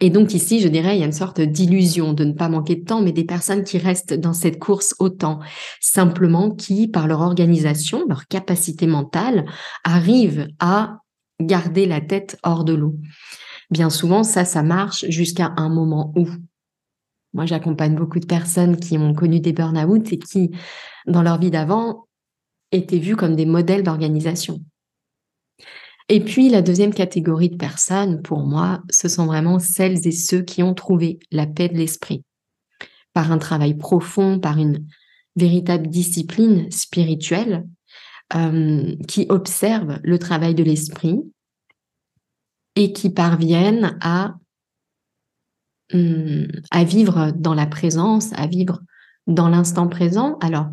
Et 0.00 0.10
donc 0.10 0.34
ici, 0.34 0.60
je 0.60 0.68
dirais, 0.68 0.96
il 0.96 1.00
y 1.00 1.02
a 1.02 1.06
une 1.06 1.12
sorte 1.12 1.40
d'illusion 1.40 2.12
de 2.12 2.24
ne 2.24 2.32
pas 2.32 2.50
manquer 2.50 2.76
de 2.76 2.84
temps, 2.84 3.00
mais 3.00 3.12
des 3.12 3.24
personnes 3.24 3.64
qui 3.64 3.78
restent 3.78 4.12
dans 4.12 4.34
cette 4.34 4.58
course 4.58 4.94
au 4.98 5.08
temps, 5.08 5.40
simplement 5.80 6.50
qui, 6.50 6.86
par 6.86 7.06
leur 7.06 7.20
organisation, 7.22 8.04
leur 8.06 8.26
capacité 8.26 8.86
mentale, 8.86 9.46
arrivent 9.84 10.48
à 10.60 10.98
garder 11.40 11.86
la 11.86 12.02
tête 12.02 12.38
hors 12.42 12.64
de 12.64 12.74
l'eau. 12.74 12.96
Bien 13.70 13.88
souvent, 13.88 14.22
ça, 14.22 14.44
ça 14.44 14.62
marche 14.62 15.06
jusqu'à 15.08 15.54
un 15.56 15.70
moment 15.70 16.12
où. 16.14 16.28
Moi, 17.32 17.46
j'accompagne 17.46 17.94
beaucoup 17.94 18.20
de 18.20 18.26
personnes 18.26 18.76
qui 18.76 18.96
ont 18.96 19.14
connu 19.14 19.40
des 19.40 19.52
burn-out 19.52 20.12
et 20.12 20.18
qui, 20.18 20.50
dans 21.06 21.22
leur 21.22 21.38
vie 21.38 21.50
d'avant, 21.50 22.06
étaient 22.70 22.98
vues 22.98 23.16
comme 23.16 23.34
des 23.34 23.46
modèles 23.46 23.82
d'organisation. 23.82 24.60
Et 26.08 26.20
puis, 26.20 26.48
la 26.48 26.62
deuxième 26.62 26.94
catégorie 26.94 27.50
de 27.50 27.56
personnes, 27.56 28.22
pour 28.22 28.46
moi, 28.46 28.82
ce 28.90 29.08
sont 29.08 29.26
vraiment 29.26 29.58
celles 29.58 30.06
et 30.06 30.12
ceux 30.12 30.42
qui 30.42 30.62
ont 30.62 30.74
trouvé 30.74 31.18
la 31.32 31.46
paix 31.46 31.68
de 31.68 31.76
l'esprit 31.76 32.22
par 33.12 33.32
un 33.32 33.38
travail 33.38 33.74
profond, 33.74 34.38
par 34.38 34.58
une 34.58 34.86
véritable 35.34 35.88
discipline 35.88 36.70
spirituelle, 36.70 37.66
euh, 38.34 38.94
qui 39.08 39.26
observent 39.28 39.98
le 40.02 40.18
travail 40.18 40.54
de 40.54 40.62
l'esprit 40.62 41.20
et 42.74 42.92
qui 42.92 43.10
parviennent 43.10 43.96
à, 44.00 44.34
hum, 45.92 46.46
à 46.70 46.84
vivre 46.84 47.32
dans 47.34 47.54
la 47.54 47.66
présence, 47.66 48.32
à 48.34 48.46
vivre 48.46 48.80
dans 49.26 49.48
l'instant 49.48 49.88
présent. 49.88 50.38
Alors, 50.40 50.68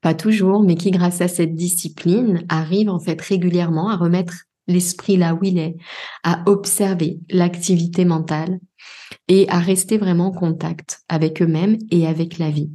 pas 0.00 0.14
toujours, 0.14 0.62
mais 0.62 0.76
qui, 0.76 0.90
grâce 0.90 1.20
à 1.20 1.28
cette 1.28 1.54
discipline, 1.54 2.44
arrivent 2.48 2.90
en 2.90 3.00
fait 3.00 3.20
régulièrement 3.20 3.88
à 3.88 3.96
remettre 3.96 4.46
l'esprit 4.70 5.16
là 5.16 5.34
où 5.34 5.40
il 5.42 5.58
est, 5.58 5.76
à 6.22 6.42
observer 6.46 7.18
l'activité 7.30 8.04
mentale 8.04 8.60
et 9.28 9.48
à 9.48 9.58
rester 9.58 9.98
vraiment 9.98 10.28
en 10.28 10.32
contact 10.32 11.00
avec 11.08 11.42
eux-mêmes 11.42 11.78
et 11.90 12.06
avec 12.06 12.38
la 12.38 12.50
vie. 12.50 12.70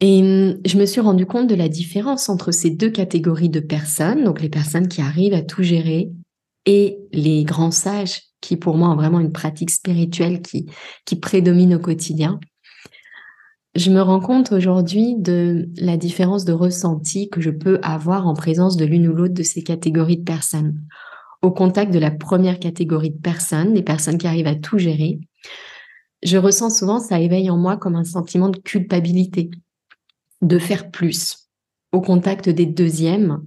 Et 0.00 0.20
hum, 0.20 0.58
je 0.66 0.76
me 0.78 0.86
suis 0.86 1.00
rendu 1.00 1.26
compte 1.26 1.46
de 1.46 1.54
la 1.54 1.68
différence 1.68 2.28
entre 2.28 2.50
ces 2.50 2.70
deux 2.70 2.90
catégories 2.90 3.50
de 3.50 3.60
personnes, 3.60 4.24
donc 4.24 4.40
les 4.40 4.48
personnes 4.48 4.88
qui 4.88 5.00
arrivent 5.00 5.34
à 5.34 5.42
tout 5.42 5.62
gérer 5.62 6.10
et 6.66 6.98
les 7.12 7.44
grands 7.44 7.70
sages 7.70 8.22
qui 8.40 8.56
pour 8.56 8.76
moi 8.76 8.88
ont 8.88 8.96
vraiment 8.96 9.20
une 9.20 9.32
pratique 9.32 9.70
spirituelle 9.70 10.42
qui, 10.42 10.66
qui 11.04 11.16
prédomine 11.16 11.74
au 11.76 11.78
quotidien. 11.78 12.40
Je 13.74 13.90
me 13.90 14.02
rends 14.02 14.20
compte 14.20 14.52
aujourd'hui 14.52 15.14
de 15.16 15.70
la 15.76 15.96
différence 15.96 16.44
de 16.44 16.52
ressenti 16.52 17.30
que 17.30 17.40
je 17.40 17.50
peux 17.50 17.78
avoir 17.82 18.26
en 18.26 18.34
présence 18.34 18.76
de 18.76 18.84
l'une 18.84 19.08
ou 19.08 19.14
l'autre 19.14 19.32
de 19.32 19.42
ces 19.42 19.62
catégories 19.62 20.18
de 20.18 20.24
personnes. 20.24 20.82
Au 21.40 21.50
contact 21.50 21.92
de 21.92 21.98
la 21.98 22.10
première 22.10 22.58
catégorie 22.58 23.10
de 23.10 23.20
personnes, 23.20 23.72
des 23.72 23.82
personnes 23.82 24.18
qui 24.18 24.26
arrivent 24.26 24.46
à 24.46 24.54
tout 24.54 24.76
gérer, 24.76 25.20
je 26.22 26.36
ressens 26.36 26.78
souvent, 26.78 27.00
ça 27.00 27.18
éveille 27.18 27.50
en 27.50 27.56
moi 27.56 27.78
comme 27.78 27.96
un 27.96 28.04
sentiment 28.04 28.50
de 28.50 28.58
culpabilité, 28.58 29.50
de 30.42 30.58
faire 30.58 30.90
plus. 30.90 31.48
Au 31.92 32.02
contact 32.02 32.50
des 32.50 32.66
deuxièmes, 32.66 33.42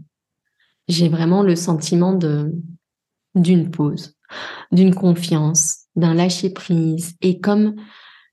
j'ai 0.88 1.08
vraiment 1.08 1.44
le 1.44 1.56
sentiment 1.56 2.14
de 2.14 2.52
d'une 3.36 3.70
pause, 3.70 4.16
d'une 4.72 4.96
confiance, 4.96 5.86
d'un 5.98 6.14
lâcher 6.14 6.50
prise 6.50 7.16
et 7.22 7.42
comme 7.42 7.76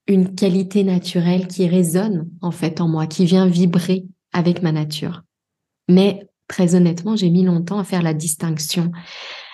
une 0.07 0.35
qualité 0.35 0.83
naturelle 0.83 1.47
qui 1.47 1.67
résonne 1.67 2.29
en 2.41 2.51
fait 2.51 2.81
en 2.81 2.87
moi, 2.87 3.07
qui 3.07 3.25
vient 3.25 3.47
vibrer 3.47 4.05
avec 4.33 4.61
ma 4.61 4.71
nature. 4.71 5.23
Mais 5.89 6.27
très 6.47 6.75
honnêtement, 6.75 7.15
j'ai 7.15 7.29
mis 7.29 7.43
longtemps 7.43 7.79
à 7.79 7.83
faire 7.83 8.01
la 8.01 8.13
distinction. 8.13 8.91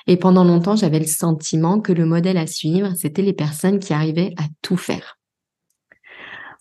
Et 0.08 0.18
pendant 0.18 0.44
longtemps, 0.44 0.76
j'avais 0.76 1.00
le 1.00 1.06
sentiment 1.06 1.82
que 1.82 1.94
le 1.94 2.06
modèle 2.06 2.38
à 2.38 2.48
suivre, 2.48 2.94
c'était 2.96 3.22
les 3.22 3.34
personnes 3.34 3.80
qui 3.80 3.94
arrivaient 3.94 4.34
à 4.38 4.44
tout 4.62 4.78
faire 4.78 5.20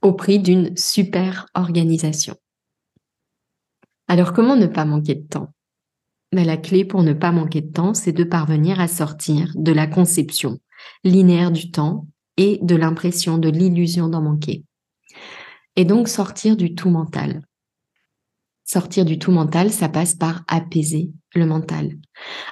au 0.03 0.13
prix 0.13 0.39
d'une 0.39 0.77
super 0.77 1.47
organisation. 1.55 2.37
Alors 4.07 4.33
comment 4.33 4.57
ne 4.57 4.67
pas 4.67 4.85
manquer 4.85 5.17
de 5.17 5.27
temps? 5.27 5.53
Mais 6.33 6.45
La 6.45 6.57
clé 6.57 6.85
pour 6.85 7.03
ne 7.03 7.15
pas 7.15 7.33
manquer 7.33 7.63
de 7.63 7.73
temps, 7.73 7.95
c'est 7.95 8.13
de 8.13 8.25
parvenir 8.25 8.81
à 8.81 8.89
sortir 8.89 9.51
de 9.55 9.73
la 9.73 9.87
conception 9.87 10.59
linéaire 11.05 11.51
du 11.51 11.71
temps 11.71 12.07
et 12.39 12.59
de 12.63 12.75
l'impression 12.75 13.37
de 13.37 13.51
l'illusion 13.51 14.09
d'en 14.09 14.23
manquer. 14.23 14.65
Et 15.77 15.85
donc 15.85 16.09
sortir 16.09 16.57
du 16.57 16.75
tout 16.75 16.89
mental. 16.89 17.43
Sortir 18.65 19.05
du 19.05 19.19
tout 19.19 19.33
mental, 19.33 19.71
ça 19.71 19.91
passe 19.91 20.15
par 20.15 20.45
apaiser 20.49 21.11
le 21.35 21.45
mental. 21.45 21.99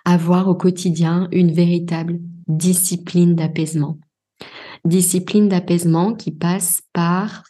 Avoir 0.04 0.48
au 0.48 0.54
quotidien 0.54 1.28
une 1.32 1.52
véritable 1.52 2.18
discipline 2.46 3.34
d'apaisement 3.34 3.98
discipline 4.86 5.48
d'apaisement 5.48 6.14
qui 6.14 6.30
passe 6.30 6.82
par 6.92 7.44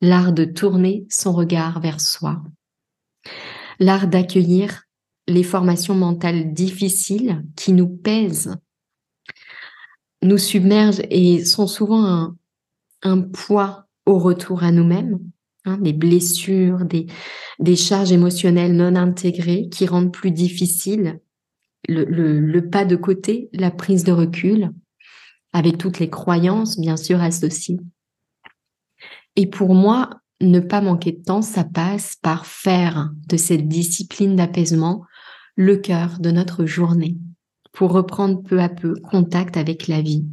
l'art 0.00 0.32
de 0.32 0.44
tourner 0.44 1.06
son 1.10 1.32
regard 1.32 1.80
vers 1.80 2.00
soi, 2.00 2.42
l'art 3.78 4.08
d'accueillir 4.08 4.84
les 5.26 5.42
formations 5.42 5.94
mentales 5.94 6.52
difficiles 6.54 7.44
qui 7.56 7.72
nous 7.72 7.88
pèsent, 7.88 8.56
nous 10.22 10.38
submergent 10.38 11.02
et 11.10 11.44
sont 11.44 11.66
souvent 11.66 12.34
un, 13.02 13.20
poids 13.20 13.86
au 14.06 14.18
retour 14.18 14.62
à 14.62 14.72
nous-mêmes, 14.72 15.18
hein, 15.64 15.78
des 15.78 15.92
blessures, 15.92 16.84
des, 16.84 17.06
des 17.58 17.76
charges 17.76 18.12
émotionnelles 18.12 18.74
non 18.74 18.96
intégrées 18.96 19.68
qui 19.70 19.86
rendent 19.86 20.12
plus 20.12 20.30
difficile 20.30 21.20
le 21.88 22.60
pas 22.60 22.84
de 22.84 22.96
côté, 22.96 23.48
la 23.52 23.70
prise 23.70 24.04
de 24.04 24.12
recul, 24.12 24.72
avec 25.52 25.78
toutes 25.78 25.98
les 25.98 26.10
croyances, 26.10 26.78
bien 26.78 26.96
sûr, 26.96 27.22
associées. 27.22 27.78
Et 29.36 29.46
pour 29.46 29.74
moi, 29.74 30.10
ne 30.40 30.60
pas 30.60 30.80
manquer 30.80 31.12
de 31.12 31.22
temps, 31.22 31.42
ça 31.42 31.64
passe 31.64 32.16
par 32.16 32.46
faire 32.46 33.10
de 33.28 33.36
cette 33.36 33.68
discipline 33.68 34.36
d'apaisement 34.36 35.04
le 35.56 35.76
cœur 35.76 36.18
de 36.20 36.30
notre 36.30 36.66
journée 36.66 37.16
pour 37.78 37.92
reprendre 37.92 38.42
peu 38.42 38.60
à 38.60 38.68
peu 38.68 38.94
contact 38.94 39.56
avec 39.56 39.86
la 39.86 40.02
vie. 40.02 40.26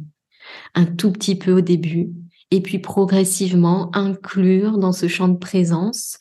Un 0.74 0.84
tout 0.84 1.12
petit 1.12 1.36
peu 1.36 1.52
au 1.52 1.60
début 1.60 2.10
et 2.50 2.60
puis 2.60 2.80
progressivement 2.80 3.94
inclure 3.94 4.78
dans 4.78 4.90
ce 4.90 5.06
champ 5.06 5.28
de 5.28 5.38
présence, 5.38 6.18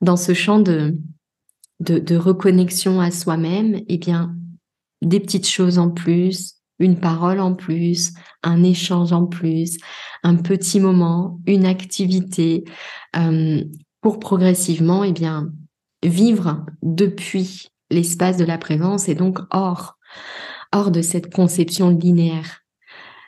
dans 0.00 0.16
ce 0.16 0.34
champ 0.34 0.58
de, 0.58 0.98
de, 1.78 2.16
reconnexion 2.16 3.00
à 3.00 3.12
soi-même, 3.12 3.82
eh 3.86 3.98
bien, 3.98 4.34
des 5.00 5.20
petites 5.20 5.46
choses 5.46 5.78
en 5.78 5.90
plus, 5.90 6.56
une 6.80 6.98
parole 6.98 7.38
en 7.38 7.54
plus, 7.54 8.12
un 8.42 8.64
échange 8.64 9.12
en 9.12 9.26
plus, 9.26 9.76
un 10.24 10.34
petit 10.34 10.80
moment, 10.80 11.38
une 11.46 11.66
activité, 11.66 12.64
euh, 13.14 13.62
pour 14.00 14.18
progressivement 14.18 15.04
eh 15.04 15.12
bien, 15.12 15.52
vivre 16.02 16.66
depuis 16.82 17.68
l'espace 17.90 18.38
de 18.38 18.44
la 18.44 18.58
présence 18.58 19.08
et 19.08 19.14
donc 19.14 19.38
hors, 19.52 19.98
hors 20.72 20.90
de 20.90 21.02
cette 21.02 21.32
conception 21.32 21.90
linéaire. 21.90 22.60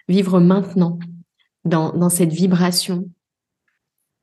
Vivre 0.09 0.41
maintenant 0.41 0.99
dans, 1.65 2.09
cette 2.09 2.33
vibration 2.33 3.09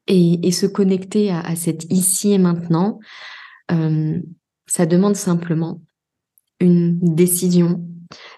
et, 0.07 0.51
se 0.51 0.65
connecter 0.65 1.31
à, 1.31 1.55
cet 1.55 1.91
ici 1.91 2.33
et 2.33 2.37
maintenant, 2.37 2.99
euh, 3.71 4.19
ça 4.65 4.85
demande 4.85 5.15
simplement 5.15 5.81
une 6.59 6.99
décision, 7.15 7.85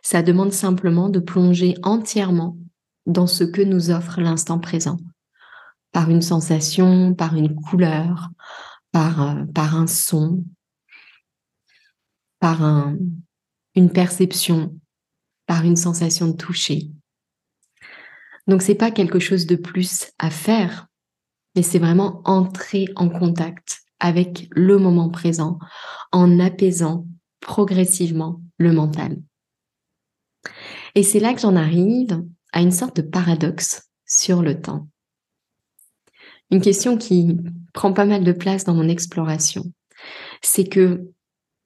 ça 0.01 0.21
demande 0.21 0.51
simplement 0.51 1.09
de 1.09 1.19
plonger 1.19 1.75
entièrement 1.83 2.57
dans 3.05 3.27
ce 3.27 3.43
que 3.43 3.61
nous 3.61 3.89
offre 3.91 4.21
l'instant 4.21 4.59
présent, 4.59 4.97
par 5.91 6.09
une 6.09 6.21
sensation, 6.21 7.13
par 7.13 7.35
une 7.35 7.55
couleur, 7.55 8.29
par, 8.91 9.21
euh, 9.21 9.45
par 9.53 9.75
un 9.75 9.87
son, 9.87 10.43
par 12.39 12.63
un, 12.63 12.97
perception, 13.87 14.75
par 15.45 15.63
une 15.63 15.77
sensation 15.77 16.27
de 16.27 16.35
toucher. 16.35 16.91
Donc 18.47 18.61
c'est 18.61 18.75
pas 18.75 18.91
quelque 18.91 19.19
chose 19.19 19.45
de 19.45 19.55
plus 19.55 20.11
à 20.19 20.29
faire, 20.29 20.87
mais 21.55 21.61
c'est 21.61 21.79
vraiment 21.79 22.21
entrer 22.25 22.87
en 22.95 23.07
contact 23.07 23.79
avec 23.99 24.47
le 24.51 24.77
moment 24.77 25.09
présent 25.09 25.59
en 26.11 26.39
apaisant 26.39 27.07
progressivement 27.39 28.41
le 28.57 28.73
mental. 28.73 29.17
Et 30.95 31.03
c'est 31.03 31.19
là 31.19 31.33
que 31.33 31.41
j'en 31.41 31.55
arrive 31.55 32.23
à 32.51 32.61
une 32.61 32.71
sorte 32.71 32.97
de 32.97 33.01
paradoxe 33.01 33.89
sur 34.05 34.41
le 34.41 34.59
temps. 34.59 34.87
Une 36.51 36.61
question 36.61 36.97
qui 36.97 37.37
prend 37.73 37.93
pas 37.93 38.05
mal 38.05 38.23
de 38.23 38.31
place 38.31 38.63
dans 38.63 38.73
mon 38.73 38.89
exploration, 38.89 39.71
c'est 40.41 40.67
que 40.67 41.07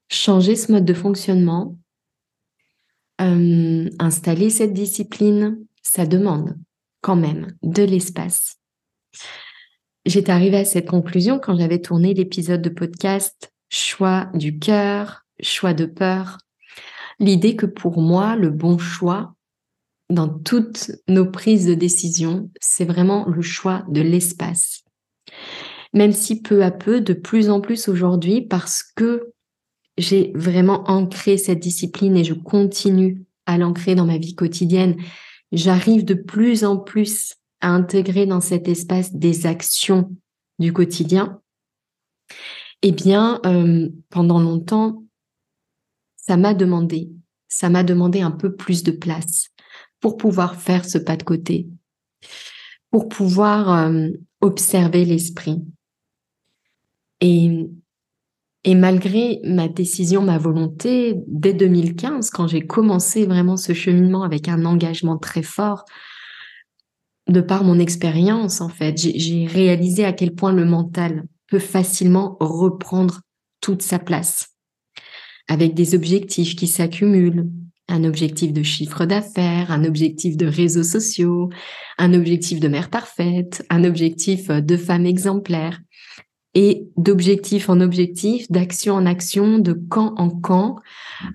changer 0.09 0.55
ce 0.55 0.71
mode 0.71 0.85
de 0.85 0.93
fonctionnement, 0.93 1.77
euh, 3.21 3.89
installer 3.99 4.49
cette 4.49 4.73
discipline, 4.73 5.59
ça 5.81 6.05
demande 6.05 6.55
quand 7.01 7.15
même 7.15 7.55
de 7.61 7.83
l'espace. 7.83 8.57
J'étais 10.05 10.31
arrivée 10.31 10.57
à 10.57 10.65
cette 10.65 10.89
conclusion 10.89 11.39
quand 11.39 11.57
j'avais 11.57 11.79
tourné 11.79 12.13
l'épisode 12.13 12.61
de 12.61 12.69
podcast 12.69 13.53
Choix 13.69 14.29
du 14.33 14.59
cœur, 14.59 15.25
choix 15.41 15.73
de 15.73 15.85
peur. 15.85 16.37
L'idée 17.19 17.55
que 17.55 17.65
pour 17.65 18.01
moi, 18.01 18.35
le 18.35 18.49
bon 18.49 18.77
choix 18.77 19.33
dans 20.09 20.27
toutes 20.27 20.91
nos 21.07 21.25
prises 21.25 21.65
de 21.65 21.73
décision, 21.73 22.51
c'est 22.59 22.85
vraiment 22.85 23.27
le 23.27 23.41
choix 23.41 23.83
de 23.87 24.01
l'espace. 24.01 24.83
Même 25.93 26.11
si 26.11 26.41
peu 26.41 26.63
à 26.63 26.71
peu, 26.71 27.01
de 27.01 27.13
plus 27.13 27.49
en 27.49 27.61
plus 27.61 27.87
aujourd'hui, 27.87 28.41
parce 28.41 28.83
que 28.83 29.32
j'ai 29.97 30.31
vraiment 30.35 30.83
ancré 30.89 31.37
cette 31.37 31.59
discipline 31.59 32.17
et 32.17 32.23
je 32.23 32.33
continue 32.33 33.25
à 33.45 33.57
l'ancrer 33.57 33.95
dans 33.95 34.05
ma 34.05 34.17
vie 34.17 34.35
quotidienne, 34.35 34.97
j'arrive 35.51 36.05
de 36.05 36.13
plus 36.13 36.63
en 36.63 36.77
plus 36.77 37.35
à 37.61 37.69
intégrer 37.69 38.25
dans 38.25 38.41
cet 38.41 38.67
espace 38.67 39.13
des 39.13 39.45
actions 39.45 40.15
du 40.59 40.73
quotidien. 40.73 41.41
Eh 42.81 42.91
bien, 42.91 43.39
euh, 43.45 43.89
pendant 44.09 44.39
longtemps, 44.39 45.03
ça 46.15 46.37
m'a 46.37 46.53
demandé, 46.53 47.11
ça 47.47 47.69
m'a 47.69 47.83
demandé 47.83 48.21
un 48.21 48.31
peu 48.31 48.55
plus 48.55 48.83
de 48.83 48.91
place 48.91 49.49
pour 49.99 50.17
pouvoir 50.17 50.59
faire 50.59 50.85
ce 50.85 50.97
pas 50.97 51.15
de 51.15 51.23
côté, 51.23 51.67
pour 52.91 53.07
pouvoir 53.07 53.87
euh, 53.87 54.09
observer 54.41 55.05
l'esprit. 55.05 55.63
Et, 57.21 57.69
et 58.65 58.75
malgré 58.75 59.41
ma 59.43 59.67
décision, 59.67 60.21
ma 60.21 60.37
volonté, 60.37 61.15
dès 61.27 61.53
2015, 61.53 62.29
quand 62.29 62.47
j'ai 62.47 62.61
commencé 62.61 63.25
vraiment 63.25 63.57
ce 63.57 63.73
cheminement 63.73 64.23
avec 64.23 64.47
un 64.47 64.63
engagement 64.65 65.17
très 65.17 65.43
fort, 65.43 65.83
de 67.27 67.41
par 67.41 67.63
mon 67.63 67.79
expérience, 67.79 68.61
en 68.61 68.69
fait, 68.69 68.97
j'ai 68.97 69.45
réalisé 69.45 70.05
à 70.05 70.13
quel 70.13 70.33
point 70.33 70.53
le 70.53 70.65
mental 70.65 71.25
peut 71.49 71.59
facilement 71.59 72.37
reprendre 72.39 73.21
toute 73.59 73.81
sa 73.81 73.99
place. 73.99 74.49
Avec 75.49 75.73
des 75.73 75.93
objectifs 75.93 76.55
qui 76.55 76.67
s'accumulent, 76.67 77.49
un 77.89 78.05
objectif 78.05 78.53
de 78.53 78.63
chiffre 78.63 79.05
d'affaires, 79.05 79.71
un 79.71 79.83
objectif 79.83 80.37
de 80.37 80.45
réseaux 80.45 80.83
sociaux, 80.83 81.49
un 81.97 82.13
objectif 82.13 82.61
de 82.61 82.69
mère 82.69 82.89
parfaite, 82.89 83.65
un 83.69 83.83
objectif 83.83 84.47
de 84.47 84.77
femme 84.77 85.05
exemplaire, 85.05 85.79
et 86.55 86.87
d'objectif 86.97 87.69
en 87.69 87.79
objectif, 87.79 88.49
d'action 88.51 88.95
en 88.95 89.05
action, 89.05 89.57
de 89.57 89.73
camp 89.73 90.13
en 90.17 90.29
camp, 90.29 90.77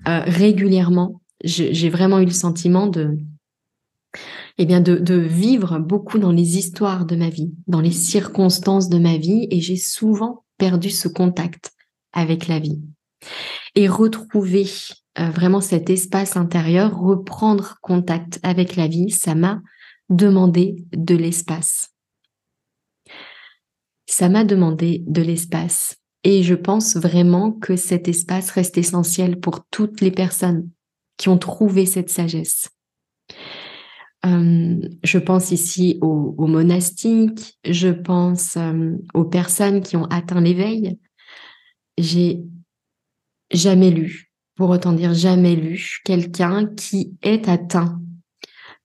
euh, 0.07 0.21
régulièrement. 0.25 1.21
J'ai 1.43 1.89
vraiment 1.89 2.19
eu 2.19 2.25
le 2.25 2.31
sentiment 2.31 2.87
de, 2.87 3.17
eh 4.57 4.65
bien, 4.65 4.81
de, 4.81 5.13
vivre 5.15 5.79
beaucoup 5.79 6.19
dans 6.19 6.31
les 6.31 6.57
histoires 6.57 7.05
de 7.05 7.15
ma 7.15 7.29
vie, 7.29 7.53
dans 7.67 7.81
les 7.81 7.91
circonstances 7.91 8.89
de 8.89 8.99
ma 8.99 9.17
vie, 9.17 9.47
et 9.49 9.61
j'ai 9.61 9.77
souvent 9.77 10.43
perdu 10.57 10.89
ce 10.89 11.07
contact 11.07 11.71
avec 12.11 12.47
la 12.47 12.59
vie. 12.59 12.81
Et 13.75 13.87
retrouver 13.87 14.67
euh, 15.17 15.29
vraiment 15.29 15.61
cet 15.61 15.89
espace 15.89 16.35
intérieur, 16.35 16.97
reprendre 16.97 17.77
contact 17.81 18.39
avec 18.43 18.75
la 18.75 18.87
vie, 18.87 19.11
ça 19.11 19.35
m'a 19.35 19.61
demandé 20.09 20.83
de 20.91 21.15
l'espace. 21.15 21.91
Ça 24.09 24.27
m'a 24.27 24.43
demandé 24.43 25.03
de 25.07 25.21
l'espace. 25.21 25.97
Et 26.23 26.43
je 26.43 26.55
pense 26.55 26.97
vraiment 26.97 27.51
que 27.51 27.75
cet 27.75 28.07
espace 28.07 28.51
reste 28.51 28.77
essentiel 28.77 29.39
pour 29.39 29.65
toutes 29.69 30.01
les 30.01 30.11
personnes 30.11 30.69
qui 31.17 31.29
ont 31.29 31.37
trouvé 31.37 31.85
cette 31.85 32.09
sagesse. 32.09 32.69
Euh, 34.25 34.81
je 35.03 35.19
pense 35.19 35.51
ici 35.51 35.97
aux, 36.01 36.47
monastiques, 36.47 37.57
je 37.63 37.89
pense 37.89 38.57
euh, 38.57 38.97
aux 39.13 39.25
personnes 39.25 39.81
qui 39.81 39.95
ont 39.95 40.05
atteint 40.05 40.41
l'éveil. 40.41 40.97
J'ai 41.97 42.41
jamais 43.51 43.91
lu 43.91 44.29
pour 44.55 44.71
autant 44.71 44.91
dire 44.91 45.13
jamais 45.13 45.55
lu, 45.55 46.01
quelqu'un 46.03 46.65
qui 46.65 47.15
est 47.21 47.47
atteint 47.47 48.01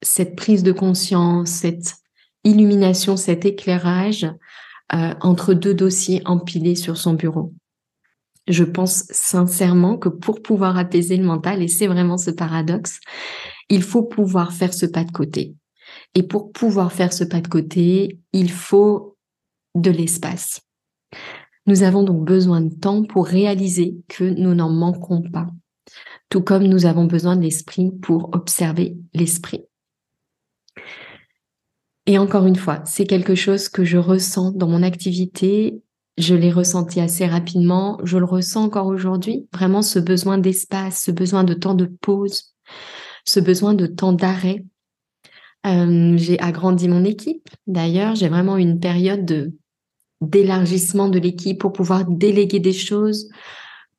cette 0.03 0.37
prise 0.37 0.63
de 0.63 0.71
conscience, 0.71 1.51
cette 1.51 1.95
illumination, 2.45 3.17
cet 3.17 3.45
éclairage 3.45 4.25
euh, 4.93 5.15
entre 5.21 5.55
deux 5.55 5.75
dossiers 5.75 6.23
empilés 6.25 6.75
sur 6.75 6.97
son 6.97 7.15
bureau. 7.15 7.53
Je 8.47 8.65
pense 8.65 9.05
sincèrement 9.11 9.97
que 9.97 10.09
pour 10.09 10.43
pouvoir 10.43 10.77
apaiser 10.77 11.17
le 11.17 11.25
mental, 11.25 11.63
et 11.63 11.69
c'est 11.69 11.87
vraiment 11.87 12.19
ce 12.19 12.31
paradoxe, 12.31 13.01
il 13.71 13.83
faut 13.83 14.03
pouvoir 14.03 14.53
faire 14.53 14.75
ce 14.75 14.87
pas 14.87 15.05
de 15.05 15.13
côté. 15.13 15.55
Et 16.15 16.23
pour 16.23 16.53
pouvoir 16.53 16.93
faire 16.93 17.13
ce 17.13 17.25
pas 17.25 17.41
de 17.41 17.49
côté, 17.49 18.19
il 18.33 18.51
faut 18.51 19.17
de 19.75 19.91
l'espace. 19.91 20.61
Nous 21.67 21.83
avons 21.83 22.03
donc 22.03 22.25
besoin 22.25 22.61
de 22.61 22.75
temps 22.75 23.05
pour 23.05 23.27
réaliser 23.27 23.97
que 24.09 24.25
nous 24.25 24.55
n'en 24.55 24.71
manquons 24.71 25.23
pas 25.23 25.47
tout 26.35 26.43
comme 26.43 26.65
nous 26.65 26.87
avons 26.87 27.05
besoin 27.05 27.37
de 27.37 27.43
l'esprit 27.43 27.93
pour 27.93 28.35
observer 28.35 28.97
l'esprit. 29.13 29.65
Et 32.07 32.19
encore 32.19 32.47
une 32.47 32.57
fois, 32.57 32.83
c'est 32.85 33.07
quelque 33.07 33.35
chose 33.35 33.69
que 33.69 33.85
je 33.85 33.97
ressens 33.97 34.53
dans 34.53 34.69
mon 34.69 34.83
activité. 34.83 35.81
Je 36.19 36.35
l'ai 36.35 36.53
ressenti 36.53 37.01
assez 37.01 37.27
rapidement. 37.27 37.99
Je 38.05 38.19
le 38.19 38.27
ressens 38.27 38.65
encore 38.65 38.87
aujourd'hui. 38.87 39.49
Vraiment 39.53 39.83
ce 39.83 39.99
besoin 39.99 40.39
d'espace, 40.39 41.03
ce 41.05 41.11
besoin 41.11 41.45
de 41.45 41.55
temps 41.55 41.75
de 41.75 41.87
pause, 41.87 42.55
ce 43.25 43.41
besoin 43.41 43.75
de 43.75 43.87
temps 43.87 44.13
d'arrêt. 44.13 44.65
Euh, 45.67 46.17
j'ai 46.19 46.39
agrandi 46.41 46.89
mon 46.89 47.05
équipe. 47.05 47.49
D'ailleurs, 47.67 48.15
j'ai 48.15 48.29
vraiment 48.29 48.59
une 48.59 48.81
période 48.81 49.25
de 49.25 49.55
d'élargissement 50.21 51.09
de 51.09 51.19
l'équipe 51.19 51.61
pour 51.61 51.73
pouvoir 51.73 52.05
déléguer 52.07 52.61
des 52.61 52.73
choses, 52.73 53.29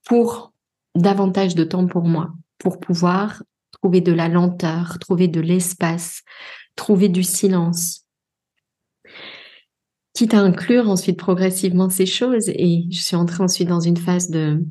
pour 0.05 0.53
davantage 0.95 1.55
de 1.55 1.63
temps 1.63 1.85
pour 1.85 2.03
moi, 2.03 2.31
pour 2.57 2.79
pouvoir 2.79 3.43
trouver 3.71 4.01
de 4.01 4.11
la 4.11 4.27
lenteur, 4.27 4.97
trouver 4.99 5.27
de 5.27 5.41
l'espace, 5.41 6.23
trouver 6.75 7.09
du 7.09 7.23
silence. 7.23 8.05
Quitte 10.13 10.33
à 10.33 10.39
inclure 10.39 10.89
ensuite 10.89 11.17
progressivement 11.17 11.89
ces 11.89 12.05
choses, 12.05 12.49
et 12.49 12.85
je 12.89 13.01
suis 13.01 13.15
entrée 13.15 13.43
ensuite 13.43 13.67
dans 13.67 13.81
une 13.81 13.97
phase 13.97 14.29
de, 14.29 14.63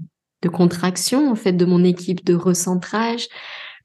de 0.42 0.48
contraction 0.48 1.30
en 1.30 1.34
fait 1.34 1.52
de 1.52 1.64
mon 1.64 1.84
équipe 1.84 2.24
de 2.24 2.34
recentrage, 2.34 3.28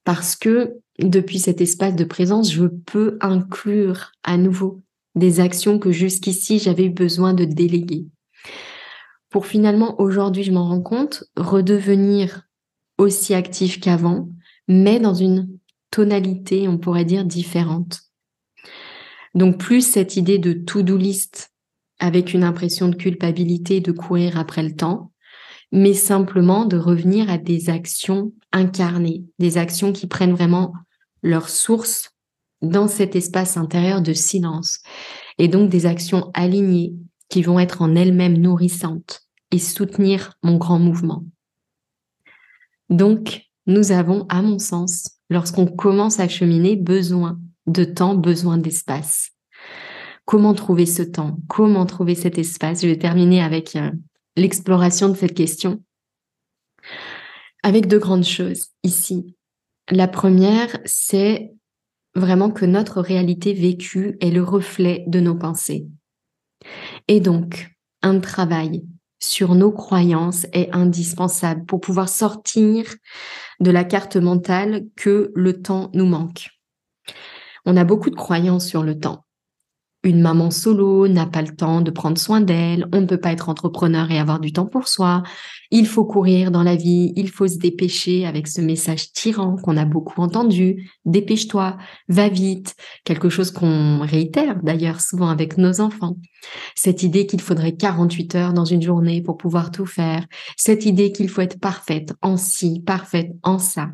parce 0.03 0.35
que 0.35 0.77
depuis 0.99 1.39
cet 1.39 1.61
espace 1.61 1.95
de 1.95 2.03
présence, 2.03 2.51
je 2.51 2.65
peux 2.65 3.17
inclure 3.21 4.11
à 4.23 4.37
nouveau 4.37 4.81
des 5.15 5.39
actions 5.39 5.79
que 5.79 5.91
jusqu'ici 5.91 6.59
j'avais 6.59 6.85
eu 6.85 6.89
besoin 6.89 7.33
de 7.33 7.45
déléguer 7.45 8.05
pour 9.29 9.45
finalement, 9.45 9.99
aujourd'hui, 10.01 10.43
je 10.43 10.51
m'en 10.51 10.67
rends 10.67 10.81
compte, 10.81 11.23
redevenir 11.37 12.43
aussi 12.97 13.33
actif 13.33 13.79
qu'avant, 13.79 14.29
mais 14.67 14.99
dans 14.99 15.13
une 15.13 15.57
tonalité, 15.91 16.67
on 16.67 16.77
pourrait 16.77 17.05
dire, 17.05 17.25
différente. 17.25 18.01
Donc 19.35 19.57
plus 19.57 19.81
cette 19.81 20.17
idée 20.17 20.37
de 20.37 20.53
to-do 20.53 20.97
list 20.97 21.51
avec 21.99 22.33
une 22.33 22.43
impression 22.43 22.87
de 22.87 22.95
culpabilité 22.95 23.81
de 23.81 23.91
courir 23.91 24.37
après 24.37 24.63
le 24.63 24.75
temps, 24.75 25.11
mais 25.71 25.93
simplement 25.93 26.65
de 26.65 26.77
revenir 26.77 27.29
à 27.29 27.37
des 27.37 27.69
actions 27.69 28.33
incarnées, 28.51 29.23
des 29.37 29.57
actions 29.57 29.93
qui 29.93 30.07
prennent 30.07 30.33
vraiment 30.33 30.73
leur 31.21 31.49
source 31.49 32.11
dans 32.61 32.87
cet 32.87 33.15
espace 33.15 33.57
intérieur 33.57 34.01
de 34.01 34.13
silence, 34.13 34.79
et 35.37 35.47
donc 35.47 35.69
des 35.69 35.85
actions 35.85 36.31
alignées 36.33 36.93
qui 37.29 37.41
vont 37.41 37.59
être 37.59 37.81
en 37.81 37.95
elles-mêmes 37.95 38.37
nourrissantes 38.37 39.21
et 39.51 39.59
soutenir 39.59 40.33
mon 40.43 40.57
grand 40.57 40.79
mouvement. 40.79 41.23
Donc, 42.89 43.43
nous 43.67 43.91
avons, 43.91 44.25
à 44.29 44.41
mon 44.41 44.57
sens, 44.57 45.19
lorsqu'on 45.29 45.67
commence 45.67 46.19
à 46.19 46.27
cheminer, 46.27 46.75
besoin 46.75 47.39
de 47.69 47.83
temps, 47.83 48.15
besoin 48.15 48.57
d'espace. 48.57 49.31
Comment 50.25 50.53
trouver 50.53 50.85
ce 50.85 51.03
temps? 51.03 51.37
Comment 51.47 51.85
trouver 51.85 52.15
cet 52.15 52.37
espace? 52.37 52.81
Je 52.81 52.87
vais 52.87 52.97
terminer 52.97 53.41
avec 53.41 53.75
euh, 53.75 53.91
l'exploration 54.35 55.09
de 55.09 55.15
cette 55.15 55.33
question. 55.33 55.81
Avec 57.63 57.87
deux 57.87 57.99
grandes 57.99 58.25
choses 58.25 58.67
ici. 58.83 59.35
La 59.89 60.07
première, 60.07 60.79
c'est 60.85 61.51
vraiment 62.15 62.51
que 62.51 62.65
notre 62.65 63.01
réalité 63.01 63.53
vécue 63.53 64.17
est 64.21 64.31
le 64.31 64.43
reflet 64.43 65.03
de 65.07 65.19
nos 65.19 65.35
pensées. 65.35 65.87
Et 67.07 67.19
donc, 67.19 67.71
un 68.01 68.19
travail 68.19 68.83
sur 69.19 69.55
nos 69.55 69.71
croyances 69.71 70.45
est 70.53 70.73
indispensable 70.73 71.65
pour 71.65 71.81
pouvoir 71.81 72.07
sortir 72.07 72.85
de 73.59 73.71
la 73.71 73.83
carte 73.83 74.15
mentale 74.15 74.85
que 74.95 75.31
le 75.35 75.61
temps 75.61 75.89
nous 75.93 76.05
manque. 76.05 76.49
On 77.65 77.77
a 77.77 77.83
beaucoup 77.83 78.09
de 78.09 78.15
croyances 78.15 78.67
sur 78.67 78.83
le 78.83 78.99
temps. 78.99 79.25
Une 80.03 80.21
maman 80.21 80.49
solo 80.49 81.09
n'a 81.09 81.25
pas 81.25 81.41
le 81.41 81.53
temps 81.53 81.81
de 81.81 81.91
prendre 81.91 82.17
soin 82.17 82.39
d'elle, 82.39 82.87
on 82.93 83.01
ne 83.01 83.05
peut 83.05 83.19
pas 83.19 83.33
être 83.33 83.49
entrepreneur 83.49 84.09
et 84.11 84.17
avoir 84.17 84.39
du 84.39 84.53
temps 84.53 84.65
pour 84.65 84.87
soi, 84.87 85.23
il 85.71 85.85
faut 85.85 86.05
courir 86.05 86.51
dans 86.51 86.63
la 86.63 86.77
vie, 86.77 87.11
il 87.17 87.29
faut 87.29 87.49
se 87.49 87.57
dépêcher 87.57 88.25
avec 88.25 88.47
ce 88.47 88.61
message 88.61 89.11
tyran 89.11 89.57
qu'on 89.57 89.75
a 89.75 89.83
beaucoup 89.83 90.21
entendu, 90.21 90.89
dépêche-toi, 91.03 91.77
va 92.07 92.29
vite, 92.29 92.75
quelque 93.03 93.27
chose 93.27 93.51
qu'on 93.51 93.99
réitère 93.99 94.63
d'ailleurs 94.63 95.01
souvent 95.01 95.27
avec 95.27 95.57
nos 95.57 95.81
enfants. 95.81 96.15
Cette 96.75 97.03
idée 97.03 97.25
qu'il 97.25 97.41
faudrait 97.41 97.75
48 97.75 98.35
heures 98.35 98.53
dans 98.53 98.63
une 98.63 98.81
journée 98.81 99.21
pour 99.21 99.35
pouvoir 99.35 99.69
tout 99.69 99.85
faire, 99.85 100.25
cette 100.55 100.85
idée 100.85 101.11
qu'il 101.11 101.27
faut 101.27 101.41
être 101.41 101.59
parfaite 101.59 102.13
en 102.21 102.37
ci, 102.37 102.81
parfaite 102.85 103.31
en 103.43 103.59
ça. 103.59 103.89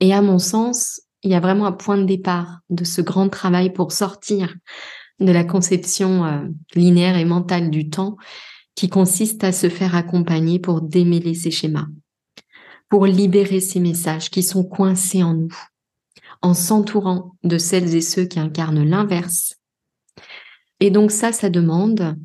Et 0.00 0.12
à 0.12 0.20
mon 0.20 0.40
sens, 0.40 1.00
il 1.24 1.30
y 1.30 1.34
a 1.34 1.40
vraiment 1.40 1.66
un 1.66 1.72
point 1.72 1.96
de 1.96 2.04
départ 2.04 2.60
de 2.68 2.84
ce 2.84 3.00
grand 3.00 3.28
travail 3.30 3.72
pour 3.72 3.92
sortir 3.92 4.54
de 5.20 5.32
la 5.32 5.42
conception 5.42 6.24
euh, 6.24 6.46
linéaire 6.74 7.16
et 7.16 7.24
mentale 7.24 7.70
du 7.70 7.88
temps 7.88 8.16
qui 8.74 8.88
consiste 8.88 9.42
à 9.42 9.52
se 9.52 9.70
faire 9.70 9.94
accompagner 9.94 10.58
pour 10.58 10.82
démêler 10.82 11.34
ces 11.34 11.50
schémas, 11.50 11.86
pour 12.90 13.06
libérer 13.06 13.60
ces 13.60 13.80
messages 13.80 14.30
qui 14.30 14.42
sont 14.42 14.64
coincés 14.64 15.22
en 15.22 15.34
nous, 15.34 15.56
en 16.42 16.52
s'entourant 16.52 17.34
de 17.42 17.56
celles 17.56 17.94
et 17.94 18.02
ceux 18.02 18.26
qui 18.26 18.38
incarnent 18.38 18.84
l'inverse. 18.84 19.54
Et 20.80 20.90
donc 20.90 21.10
ça, 21.10 21.32
ça 21.32 21.48
demande 21.48 22.16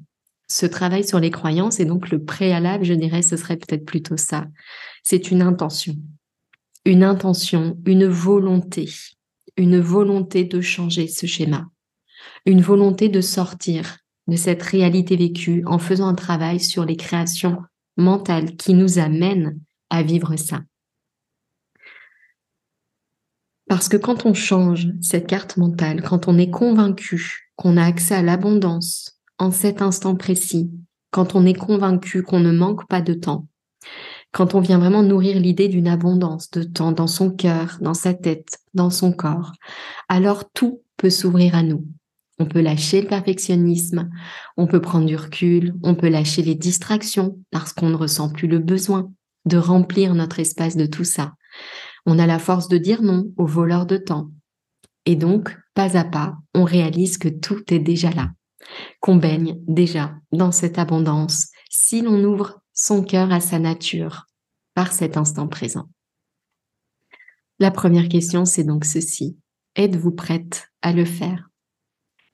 ce 0.48 0.66
travail 0.66 1.08
sur 1.08 1.20
les 1.20 1.32
croyances 1.32 1.80
et 1.80 1.86
donc 1.86 2.10
le 2.10 2.24
préalable, 2.24 2.84
je 2.84 2.96
dirais, 2.96 3.22
ce 3.22 3.38
serait 3.38 3.58
peut-être 3.58 3.86
plutôt 3.86 4.18
ça. 4.18 4.48
C'est 5.04 5.32
une 5.32 5.44
intention 5.44 5.96
une 6.86 7.04
intention, 7.04 7.78
une 7.86 8.06
volonté, 8.08 8.90
une 9.58 9.80
volonté 9.80 10.46
de 10.46 10.62
changer 10.62 11.08
ce 11.08 11.26
schéma, 11.26 11.70
une 12.46 12.62
volonté 12.62 13.10
de 13.10 13.22
sortir 13.22 13.98
de 14.28 14.36
cette 14.36 14.64
réalité 14.64 15.16
vécue 15.16 15.64
en 15.66 15.80
faisant 15.80 16.08
un 16.08 16.16
travail 16.16 16.60
sur 16.60 16.86
les 16.86 16.96
créations 16.96 17.58
mentales 17.98 18.56
qui 18.56 18.74
nous 18.74 19.00
amènent 19.00 19.60
à 19.90 20.04
vivre 20.04 20.36
ça. 20.36 20.62
Parce 23.68 23.88
que 23.88 23.98
quand 23.98 24.26
on 24.26 24.34
change 24.34 24.88
cette 25.02 25.28
carte 25.28 25.58
mentale, 25.58 26.02
quand 26.02 26.28
on 26.28 26.38
est 26.38 26.50
convaincu 26.50 27.52
qu'on 27.56 27.78
a 27.78 27.84
accès 27.84 28.16
à 28.16 28.24
l'abondance 28.24 29.20
en 29.38 29.52
cet 29.52 29.82
instant 29.82 30.16
précis, 30.16 30.72
quand 31.12 31.36
on 31.36 31.46
est 31.46 31.54
convaincu 31.54 32.24
qu'on 32.24 32.40
ne 32.40 32.52
manque 32.52 32.88
pas 32.88 33.02
de 33.02 33.14
temps, 33.14 33.48
quand 34.32 34.54
on 34.56 34.60
vient 34.60 34.78
vraiment 34.78 35.04
nourrir 35.04 35.40
l'idée 35.40 35.68
d'une 35.68 35.88
abondance 35.88 36.52
de 36.52 36.64
temps 36.64 36.92
dans 36.92 37.08
son 37.08 37.32
cœur, 37.32 37.78
dans 37.82 37.94
sa 37.94 38.14
tête, 38.14 38.60
dans 38.74 38.90
son 38.90 39.12
corps, 39.12 39.54
alors 40.08 40.52
tout 40.52 40.82
peut 40.98 41.10
s'ouvrir 41.10 41.56
à 41.56 41.64
nous. 41.64 41.86
On 42.38 42.46
peut 42.46 42.62
lâcher 42.62 43.02
le 43.02 43.08
perfectionnisme, 43.08 44.10
on 44.56 44.66
peut 44.68 44.80
prendre 44.82 45.06
du 45.06 45.16
recul, 45.16 45.74
on 45.84 45.96
peut 45.96 46.08
lâcher 46.08 46.42
les 46.42 46.56
distractions 46.56 47.38
parce 47.52 47.74
qu'on 47.74 47.90
ne 47.90 47.96
ressent 47.96 48.30
plus 48.30 48.48
le 48.48 48.60
besoin 48.60 49.12
de 49.46 49.58
remplir 49.58 50.16
notre 50.16 50.40
espace 50.40 50.78
de 50.78 50.86
tout 50.86 51.04
ça. 51.04 51.34
On 52.06 52.20
a 52.20 52.28
la 52.28 52.40
force 52.40 52.70
de 52.70 52.78
dire 52.78 53.02
non 53.02 53.32
aux 53.36 53.46
voleurs 53.46 53.86
de 53.86 53.98
temps. 53.98 54.30
Et 55.06 55.16
donc, 55.16 55.58
pas 55.74 55.98
à 55.98 56.06
pas, 56.06 56.36
on 56.54 56.64
réalise 56.64 57.18
que 57.18 57.30
tout 57.30 57.62
est 57.74 57.80
déjà 57.80 58.12
là, 58.12 58.30
qu'on 59.02 59.16
baigne 59.16 59.58
déjà 59.68 60.14
dans 60.32 60.52
cette 60.52 60.78
abondance 60.78 61.48
si 61.70 62.02
l'on 62.02 62.24
ouvre 62.24 62.59
son 62.82 63.04
cœur 63.04 63.34
à 63.34 63.42
sa 63.42 63.60
nature 63.60 64.28
par 64.74 64.94
cet 64.94 65.18
instant 65.18 65.50
présent. 65.50 65.90
La 67.60 67.72
première 67.72 68.08
question, 68.08 68.46
c'est 68.46 68.64
donc 68.64 68.86
ceci. 68.86 69.38
Êtes-vous 69.76 70.12
prête 70.12 70.70
à 70.82 70.94
le 70.94 71.04
faire? 71.04 71.50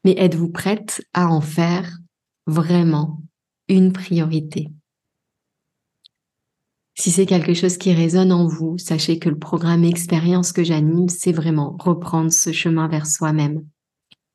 Mais 0.04 0.14
êtes-vous 0.20 0.50
prête 0.50 1.04
à 1.14 1.30
en 1.30 1.42
faire 1.42 1.98
vraiment 2.46 3.24
une 3.70 3.92
priorité? 3.92 4.70
Si 6.94 7.10
c'est 7.10 7.26
quelque 7.26 7.56
chose 7.56 7.80
qui 7.80 7.92
résonne 7.92 8.32
en 8.32 8.48
vous, 8.48 8.78
sachez 8.78 9.18
que 9.18 9.30
le 9.30 9.40
programme 9.40 9.84
expérience 9.84 10.52
que 10.52 10.64
j'anime, 10.64 11.10
c'est 11.10 11.32
vraiment 11.32 11.76
reprendre 11.80 12.32
ce 12.32 12.52
chemin 12.52 12.88
vers 12.88 13.08
soi-même 13.08 13.66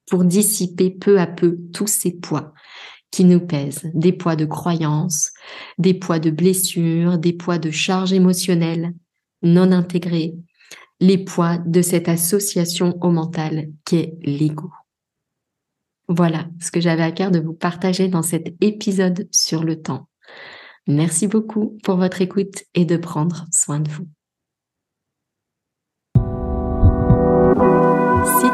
pour 0.09 0.25
dissiper 0.25 0.91
peu 0.91 1.21
à 1.21 1.29
peu 1.29 1.61
tous 1.73 1.87
ces 1.87 2.11
poids 2.11 2.53
qui 3.11 3.25
nous 3.25 3.41
pèsent, 3.41 3.91
des 3.95 4.13
poids 4.13 4.37
de 4.37 4.45
croyances, 4.45 5.31
des 5.79 5.95
poids 5.95 6.19
de 6.19 6.31
blessures, 6.31 7.19
des 7.19 7.33
poids 7.33 7.59
de 7.59 7.71
charges 7.71 8.13
émotionnelles 8.13 8.93
non 9.43 9.73
intégrées, 9.73 10.35
les 11.01 11.19
poids 11.19 11.59
de 11.59 11.83
cette 11.83 12.09
association 12.09 12.99
au 13.01 13.11
mental 13.11 13.69
qui 13.85 13.97
est 13.97 14.19
l'ego. 14.23 14.71
Voilà 16.09 16.49
ce 16.61 16.71
que 16.71 16.81
j'avais 16.81 17.03
à 17.03 17.13
cœur 17.13 17.31
de 17.31 17.41
vous 17.41 17.55
partager 17.55 18.09
dans 18.09 18.23
cet 18.23 18.55
épisode 18.61 19.29
sur 19.31 19.65
le 19.65 19.81
temps. 19.81 20.09
Merci 20.87 21.27
beaucoup 21.27 21.79
pour 21.85 21.97
votre 21.97 22.21
écoute 22.21 22.65
et 22.75 22.85
de 22.85 22.97
prendre 22.97 23.47
soin 23.53 23.81
de 23.81 23.91
vous. 23.91 24.09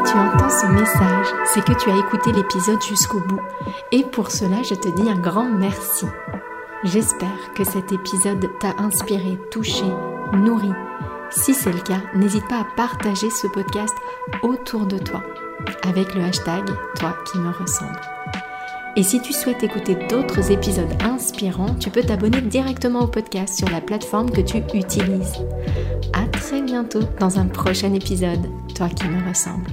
Tu 0.09 0.17
entends 0.17 0.49
ce 0.49 0.65
message, 0.67 1.27
c'est 1.45 1.63
que 1.63 1.73
tu 1.73 1.89
as 1.89 1.97
écouté 1.97 2.31
l'épisode 2.31 2.81
jusqu'au 2.81 3.19
bout. 3.19 3.41
Et 3.91 4.03
pour 4.03 4.31
cela, 4.31 4.63
je 4.63 4.73
te 4.73 4.87
dis 4.89 5.09
un 5.09 5.19
grand 5.19 5.49
merci. 5.49 6.05
J'espère 6.83 7.53
que 7.55 7.63
cet 7.65 7.91
épisode 7.91 8.47
t'a 8.59 8.73
inspiré, 8.77 9.37
touché, 9.51 9.85
nourri. 10.33 10.71
Si 11.29 11.53
c'est 11.53 11.73
le 11.73 11.79
cas, 11.79 12.01
n'hésite 12.15 12.47
pas 12.47 12.61
à 12.61 12.67
partager 12.75 13.29
ce 13.29 13.47
podcast 13.47 13.95
autour 14.43 14.85
de 14.85 14.97
toi 14.97 15.23
avec 15.83 16.15
le 16.15 16.23
hashtag 16.23 16.63
Toi 16.95 17.17
qui 17.29 17.39
me 17.39 17.51
ressemble. 17.51 17.99
Et 18.95 19.03
si 19.03 19.21
tu 19.21 19.33
souhaites 19.33 19.63
écouter 19.63 19.95
d'autres 20.09 20.51
épisodes 20.51 21.03
inspirants, 21.03 21.75
tu 21.79 21.89
peux 21.89 22.01
t'abonner 22.01 22.41
directement 22.41 23.01
au 23.01 23.07
podcast 23.07 23.57
sur 23.57 23.69
la 23.69 23.81
plateforme 23.81 24.31
que 24.31 24.41
tu 24.41 24.57
utilises. 24.57 25.35
À 26.13 26.25
très 26.31 26.61
bientôt 26.61 27.03
dans 27.19 27.39
un 27.39 27.45
prochain 27.45 27.93
épisode, 27.93 28.47
toi 28.73 28.87
qui 28.89 29.07
me 29.07 29.27
ressemble. 29.27 29.67